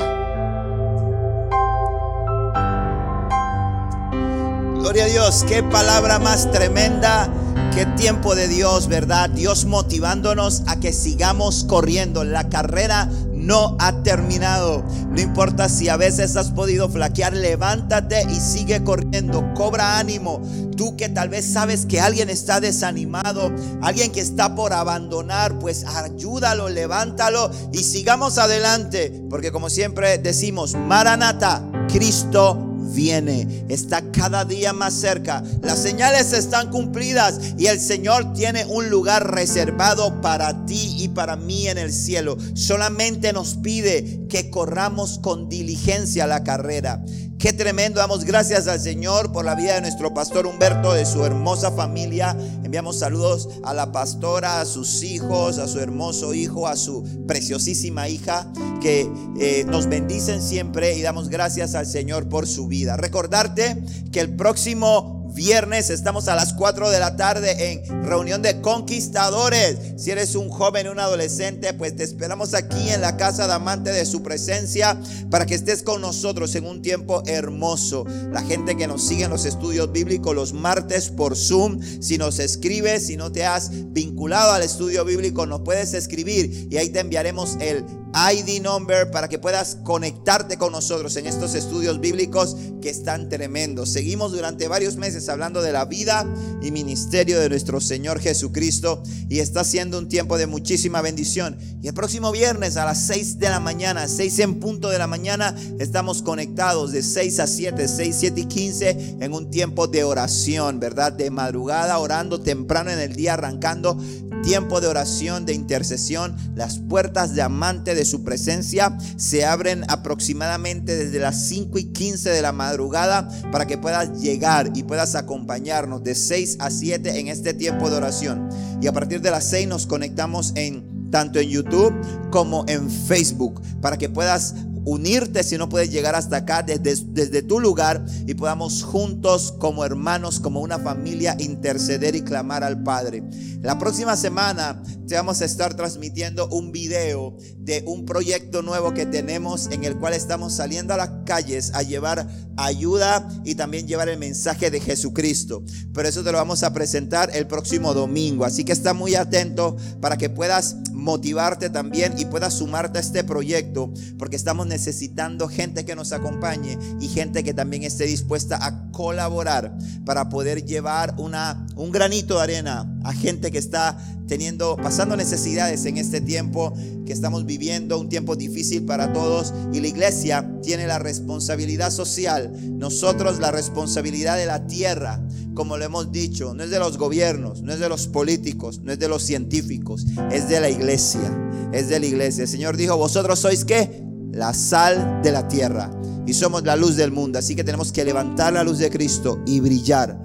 Gloria 4.74 5.04
a 5.04 5.08
Dios, 5.08 5.44
qué 5.48 5.62
palabra 5.62 6.18
más 6.18 6.50
tremenda, 6.52 7.28
qué 7.76 7.84
tiempo 7.84 8.34
de 8.34 8.48
Dios, 8.48 8.88
¿verdad? 8.88 9.28
Dios 9.28 9.66
motivándonos 9.66 10.62
a 10.66 10.80
que 10.80 10.94
sigamos 10.94 11.64
corriendo 11.64 12.24
la 12.24 12.48
carrera 12.48 13.10
no 13.34 13.76
ha 13.78 14.02
terminado. 14.02 14.82
No 15.10 15.20
importa 15.20 15.68
si 15.68 15.90
a 15.90 15.98
veces 15.98 16.36
has 16.36 16.52
podido 16.52 16.88
flaquear, 16.88 17.34
levántate 17.34 18.22
y 18.30 18.40
sigue 18.40 18.82
corriendo. 18.82 19.52
Cobra 19.52 19.98
ánimo. 19.98 20.40
Tú 20.74 20.96
que 20.96 21.10
tal 21.10 21.28
vez 21.28 21.52
sabes 21.52 21.84
que 21.84 22.00
alguien 22.00 22.30
está 22.30 22.60
desanimado, 22.60 23.52
alguien 23.82 24.10
que 24.10 24.22
está 24.22 24.54
por 24.54 24.72
abandonar, 24.72 25.58
pues 25.58 25.84
ayúdalo, 25.84 26.70
levántalo 26.70 27.50
y 27.74 27.84
sigamos 27.84 28.38
adelante. 28.38 29.22
Porque 29.28 29.52
como 29.52 29.68
siempre 29.68 30.16
decimos, 30.16 30.74
Maranata, 30.74 31.62
Cristo 31.88 32.65
viene, 32.94 33.66
está 33.68 34.10
cada 34.12 34.44
día 34.44 34.72
más 34.72 34.94
cerca. 34.94 35.42
Las 35.62 35.78
señales 35.78 36.32
están 36.32 36.70
cumplidas 36.70 37.40
y 37.58 37.66
el 37.66 37.80
Señor 37.80 38.32
tiene 38.32 38.64
un 38.66 38.88
lugar 38.90 39.32
reservado 39.32 40.20
para 40.20 40.66
ti 40.66 40.96
y 40.98 41.08
para 41.08 41.36
mí 41.36 41.68
en 41.68 41.78
el 41.78 41.92
cielo. 41.92 42.36
Solamente 42.54 43.32
nos 43.32 43.54
pide 43.56 44.26
que 44.28 44.50
corramos 44.50 45.18
con 45.18 45.48
diligencia 45.48 46.26
la 46.26 46.44
carrera. 46.44 47.02
Qué 47.38 47.52
tremendo. 47.52 48.00
Damos 48.00 48.24
gracias 48.24 48.66
al 48.66 48.80
Señor 48.80 49.30
por 49.30 49.44
la 49.44 49.54
vida 49.54 49.74
de 49.74 49.82
nuestro 49.82 50.14
pastor 50.14 50.46
Humberto, 50.46 50.94
de 50.94 51.04
su 51.04 51.22
hermosa 51.22 51.70
familia. 51.70 52.34
Enviamos 52.64 52.98
saludos 52.98 53.50
a 53.62 53.74
la 53.74 53.92
pastora, 53.92 54.62
a 54.62 54.64
sus 54.64 55.02
hijos, 55.02 55.58
a 55.58 55.68
su 55.68 55.78
hermoso 55.78 56.32
hijo, 56.32 56.66
a 56.66 56.76
su 56.76 57.04
preciosísima 57.26 58.08
hija, 58.08 58.50
que 58.80 59.06
eh, 59.38 59.64
nos 59.68 59.86
bendicen 59.86 60.40
siempre 60.40 60.94
y 60.96 61.02
damos 61.02 61.28
gracias 61.28 61.74
al 61.74 61.86
Señor 61.86 62.26
por 62.30 62.46
su 62.46 62.68
vida. 62.68 62.96
Recordarte 62.96 63.84
que 64.12 64.20
el 64.20 64.34
próximo 64.34 65.15
viernes 65.36 65.90
estamos 65.90 66.28
a 66.28 66.34
las 66.34 66.54
4 66.54 66.88
de 66.88 66.98
la 66.98 67.14
tarde 67.14 67.70
en 67.70 68.04
reunión 68.04 68.40
de 68.40 68.62
conquistadores. 68.62 69.76
Si 69.98 70.10
eres 70.10 70.34
un 70.34 70.48
joven, 70.48 70.88
un 70.88 70.98
adolescente, 70.98 71.74
pues 71.74 71.94
te 71.94 72.04
esperamos 72.04 72.54
aquí 72.54 72.88
en 72.88 73.02
la 73.02 73.18
casa 73.18 73.46
de 73.46 73.52
amante 73.52 73.92
de 73.92 74.06
su 74.06 74.22
presencia 74.22 74.98
para 75.30 75.44
que 75.44 75.54
estés 75.54 75.82
con 75.82 76.00
nosotros 76.00 76.54
en 76.54 76.64
un 76.64 76.80
tiempo 76.80 77.22
hermoso. 77.26 78.06
La 78.32 78.40
gente 78.40 78.78
que 78.78 78.86
nos 78.86 79.06
sigue 79.06 79.24
en 79.24 79.30
los 79.30 79.44
estudios 79.44 79.92
bíblicos 79.92 80.34
los 80.34 80.54
martes 80.54 81.10
por 81.10 81.36
Zoom, 81.36 81.80
si 82.00 82.16
nos 82.16 82.38
escribes, 82.38 83.06
si 83.06 83.18
no 83.18 83.30
te 83.30 83.44
has 83.44 83.70
vinculado 83.92 84.52
al 84.52 84.62
estudio 84.62 85.04
bíblico, 85.04 85.44
nos 85.44 85.60
puedes 85.60 85.92
escribir 85.92 86.68
y 86.70 86.78
ahí 86.78 86.88
te 86.88 87.00
enviaremos 87.00 87.58
el 87.60 87.84
ID 88.16 88.62
number 88.62 89.10
para 89.10 89.28
que 89.28 89.38
puedas 89.38 89.76
conectarte 89.84 90.56
con 90.56 90.72
nosotros 90.72 91.16
en 91.16 91.26
estos 91.26 91.54
estudios 91.54 92.00
bíblicos 92.00 92.56
que 92.80 92.88
están 92.88 93.28
tremendos. 93.28 93.90
Seguimos 93.90 94.32
durante 94.32 94.68
varios 94.68 94.96
meses 94.96 95.28
hablando 95.28 95.60
de 95.60 95.72
la 95.72 95.84
vida 95.84 96.26
y 96.62 96.70
ministerio 96.70 97.38
de 97.38 97.50
nuestro 97.50 97.78
Señor 97.78 98.18
Jesucristo 98.20 99.02
y 99.28 99.40
está 99.40 99.64
siendo 99.64 99.98
un 99.98 100.08
tiempo 100.08 100.38
de 100.38 100.46
muchísima 100.46 101.02
bendición. 101.02 101.58
Y 101.82 101.88
el 101.88 101.94
próximo 101.94 102.32
viernes 102.32 102.78
a 102.78 102.86
las 102.86 103.02
6 103.06 103.38
de 103.38 103.50
la 103.50 103.60
mañana, 103.60 104.08
6 104.08 104.38
en 104.38 104.60
punto 104.60 104.88
de 104.88 104.98
la 104.98 105.06
mañana, 105.06 105.54
estamos 105.78 106.22
conectados 106.22 106.92
de 106.92 107.02
6 107.02 107.40
a 107.40 107.46
7, 107.46 107.86
6, 107.86 108.16
7 108.18 108.40
y 108.40 108.44
15 108.46 109.16
en 109.20 109.32
un 109.34 109.50
tiempo 109.50 109.88
de 109.88 110.04
oración, 110.04 110.80
¿verdad? 110.80 111.12
De 111.12 111.30
madrugada, 111.30 111.98
orando 111.98 112.40
temprano 112.40 112.90
en 112.90 112.98
el 112.98 113.14
día, 113.14 113.34
arrancando 113.34 113.98
tiempo 114.42 114.80
de 114.80 114.86
oración, 114.86 115.44
de 115.44 115.54
intercesión, 115.54 116.36
las 116.54 116.78
puertas 116.78 117.34
de 117.34 117.42
amante 117.42 117.94
de 117.94 118.04
su 118.06 118.24
presencia 118.24 118.96
se 119.16 119.44
abren 119.44 119.84
aproximadamente 119.88 120.96
desde 120.96 121.18
las 121.18 121.48
5 121.48 121.78
y 121.78 121.84
15 121.92 122.30
de 122.30 122.42
la 122.42 122.52
madrugada 122.52 123.28
para 123.52 123.66
que 123.66 123.78
puedas 123.78 124.20
llegar 124.20 124.70
y 124.74 124.82
puedas 124.82 125.14
acompañarnos 125.14 126.02
de 126.02 126.14
6 126.14 126.58
a 126.60 126.70
7 126.70 127.18
en 127.18 127.28
este 127.28 127.54
tiempo 127.54 127.90
de 127.90 127.96
oración. 127.96 128.48
Y 128.80 128.86
a 128.86 128.92
partir 128.92 129.20
de 129.20 129.30
las 129.30 129.44
6 129.44 129.68
nos 129.68 129.86
conectamos 129.86 130.52
en 130.54 131.10
tanto 131.10 131.38
en 131.38 131.48
YouTube 131.48 131.94
como 132.30 132.64
en 132.68 132.90
Facebook 132.90 133.62
para 133.80 133.96
que 133.96 134.08
puedas 134.08 134.54
unirte 134.86 135.42
si 135.42 135.58
no 135.58 135.68
puedes 135.68 135.90
llegar 135.90 136.14
hasta 136.14 136.38
acá 136.38 136.62
desde, 136.62 137.04
desde 137.08 137.42
tu 137.42 137.60
lugar 137.60 138.06
y 138.26 138.34
podamos 138.34 138.82
juntos 138.82 139.52
como 139.58 139.84
hermanos, 139.84 140.40
como 140.40 140.60
una 140.60 140.78
familia 140.78 141.36
interceder 141.38 142.14
y 142.14 142.22
clamar 142.22 142.64
al 142.64 142.82
Padre. 142.82 143.22
La 143.62 143.78
próxima 143.78 144.16
semana 144.16 144.80
te 145.08 145.16
vamos 145.16 145.42
a 145.42 145.44
estar 145.44 145.74
transmitiendo 145.74 146.48
un 146.48 146.72
video 146.72 147.36
de 147.58 147.82
un 147.86 148.06
proyecto 148.06 148.62
nuevo 148.62 148.94
que 148.94 149.06
tenemos 149.06 149.68
en 149.72 149.84
el 149.84 149.96
cual 149.96 150.14
estamos 150.14 150.54
saliendo 150.54 150.94
a 150.94 150.96
las 150.96 151.10
calles 151.24 151.72
a 151.74 151.82
llevar 151.82 152.28
ayuda 152.56 153.28
y 153.44 153.56
también 153.56 153.86
llevar 153.86 154.08
el 154.08 154.18
mensaje 154.18 154.70
de 154.70 154.80
Jesucristo. 154.80 155.64
Pero 155.92 156.08
eso 156.08 156.22
te 156.22 156.32
lo 156.32 156.38
vamos 156.38 156.62
a 156.62 156.72
presentar 156.72 157.30
el 157.34 157.46
próximo 157.46 157.92
domingo. 157.92 158.44
Así 158.44 158.64
que 158.64 158.72
está 158.72 158.94
muy 158.94 159.14
atento 159.14 159.76
para 160.00 160.16
que 160.16 160.30
puedas 160.30 160.76
motivarte 160.92 161.70
también 161.70 162.14
y 162.18 162.24
puedas 162.24 162.54
sumarte 162.54 162.98
a 162.98 163.02
este 163.02 163.24
proyecto 163.24 163.92
porque 164.18 164.36
estamos 164.36 164.66
necesitando 164.76 165.48
gente 165.48 165.86
que 165.86 165.96
nos 165.96 166.12
acompañe 166.12 166.78
y 167.00 167.08
gente 167.08 167.42
que 167.42 167.54
también 167.54 167.82
esté 167.82 168.04
dispuesta 168.04 168.58
a 168.60 168.90
colaborar 168.92 169.74
para 170.04 170.28
poder 170.28 170.66
llevar 170.66 171.14
una, 171.16 171.66
un 171.76 171.90
granito 171.90 172.36
de 172.36 172.42
arena 172.42 172.98
a 173.02 173.14
gente 173.14 173.50
que 173.50 173.56
está 173.56 173.96
teniendo, 174.28 174.76
pasando 174.76 175.16
necesidades 175.16 175.86
en 175.86 175.96
este 175.96 176.20
tiempo 176.20 176.74
que 177.06 177.12
estamos 177.14 177.46
viviendo, 177.46 177.98
un 177.98 178.10
tiempo 178.10 178.36
difícil 178.36 178.84
para 178.84 179.14
todos 179.14 179.54
y 179.72 179.80
la 179.80 179.86
iglesia 179.86 180.46
tiene 180.62 180.86
la 180.86 180.98
responsabilidad 180.98 181.90
social, 181.90 182.52
nosotros 182.78 183.38
la 183.38 183.52
responsabilidad 183.52 184.36
de 184.36 184.44
la 184.44 184.66
tierra, 184.66 185.26
como 185.54 185.78
lo 185.78 185.86
hemos 185.86 186.12
dicho, 186.12 186.52
no 186.52 186.64
es 186.64 186.70
de 186.70 186.78
los 186.78 186.98
gobiernos, 186.98 187.62
no 187.62 187.72
es 187.72 187.78
de 187.78 187.88
los 187.88 188.08
políticos, 188.08 188.80
no 188.82 188.92
es 188.92 188.98
de 188.98 189.08
los 189.08 189.22
científicos, 189.22 190.04
es 190.30 190.50
de 190.50 190.60
la 190.60 190.68
iglesia, 190.68 191.32
es 191.72 191.88
de 191.88 191.98
la 191.98 192.04
iglesia. 192.04 192.42
El 192.42 192.48
Señor 192.48 192.76
dijo, 192.76 192.94
vosotros 192.98 193.38
sois 193.38 193.64
qué? 193.64 194.04
La 194.36 194.52
sal 194.52 195.22
de 195.22 195.32
la 195.32 195.48
tierra 195.48 195.90
y 196.26 196.34
somos 196.34 196.62
la 196.62 196.76
luz 196.76 196.94
del 196.96 197.10
mundo, 197.10 197.38
así 197.38 197.56
que 197.56 197.64
tenemos 197.64 197.90
que 197.90 198.04
levantar 198.04 198.52
la 198.52 198.62
luz 198.62 198.78
de 198.78 198.90
Cristo 198.90 199.40
y 199.46 199.60
brillar. 199.60 200.18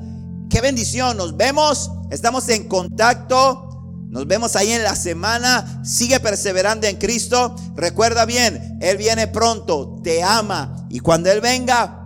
Qué 0.49 0.59
bendición, 0.59 1.15
nos 1.15 1.37
vemos, 1.37 1.89
estamos 2.09 2.49
en 2.49 2.67
contacto. 2.67 3.69
Nos 4.09 4.27
vemos 4.27 4.57
ahí 4.57 4.73
en 4.73 4.83
la 4.83 4.93
semana. 4.93 5.81
Sigue 5.85 6.19
perseverando 6.19 6.85
en 6.85 6.97
Cristo. 6.97 7.55
Recuerda 7.77 8.25
bien, 8.25 8.77
Él 8.81 8.97
viene 8.97 9.27
pronto, 9.27 10.01
te 10.03 10.21
ama. 10.21 10.85
Y 10.89 10.99
cuando 10.99 11.31
Él 11.31 11.39
venga, 11.39 12.01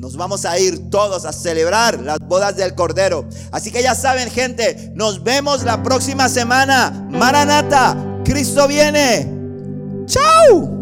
nos 0.00 0.16
vamos 0.16 0.46
a 0.46 0.58
ir 0.58 0.88
todos 0.88 1.26
a 1.26 1.32
celebrar 1.34 2.00
las 2.00 2.20
bodas 2.20 2.56
del 2.56 2.74
Cordero. 2.74 3.28
Así 3.50 3.70
que 3.70 3.82
ya 3.82 3.94
saben, 3.94 4.30
gente, 4.30 4.92
nos 4.94 5.22
vemos 5.22 5.62
la 5.64 5.82
próxima 5.82 6.30
semana. 6.30 7.06
Maranata, 7.10 8.22
Cristo 8.24 8.66
viene. 8.66 9.30
Chao. 10.06 10.81